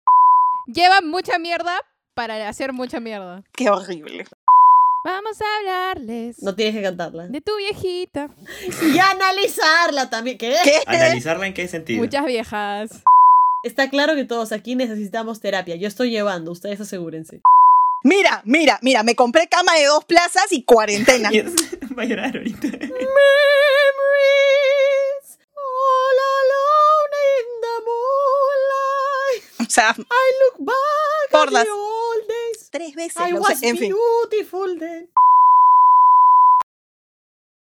[0.66, 1.80] Lleva mucha mierda
[2.16, 3.44] para hacer mucha mierda.
[3.54, 4.26] Qué horrible.
[5.06, 7.28] Vamos a hablarles No tienes que cantarla.
[7.28, 8.30] de tu viejita.
[8.82, 10.38] Y analizarla también.
[10.38, 10.56] ¿Qué?
[10.64, 10.80] ¿Qué?
[10.86, 12.02] ¿Analizarla en qué sentido?
[12.02, 12.92] Muchas viejas.
[13.64, 15.76] Está claro que todos aquí necesitamos terapia.
[15.76, 17.42] Yo estoy llevando, ustedes asegúrense.
[18.04, 21.30] Mira, mira, mira, me compré cama de dos plazas y cuarentena.
[21.98, 22.68] Va a llorar ahorita.
[22.68, 22.98] Memories
[25.56, 29.44] all alone in the moonlight.
[29.62, 32.43] O sea, I look back Por at las- the old days.
[32.74, 33.22] Tres veces.
[33.22, 33.62] I was.
[33.62, 33.94] En fin.
[33.94, 35.08] beautiful then.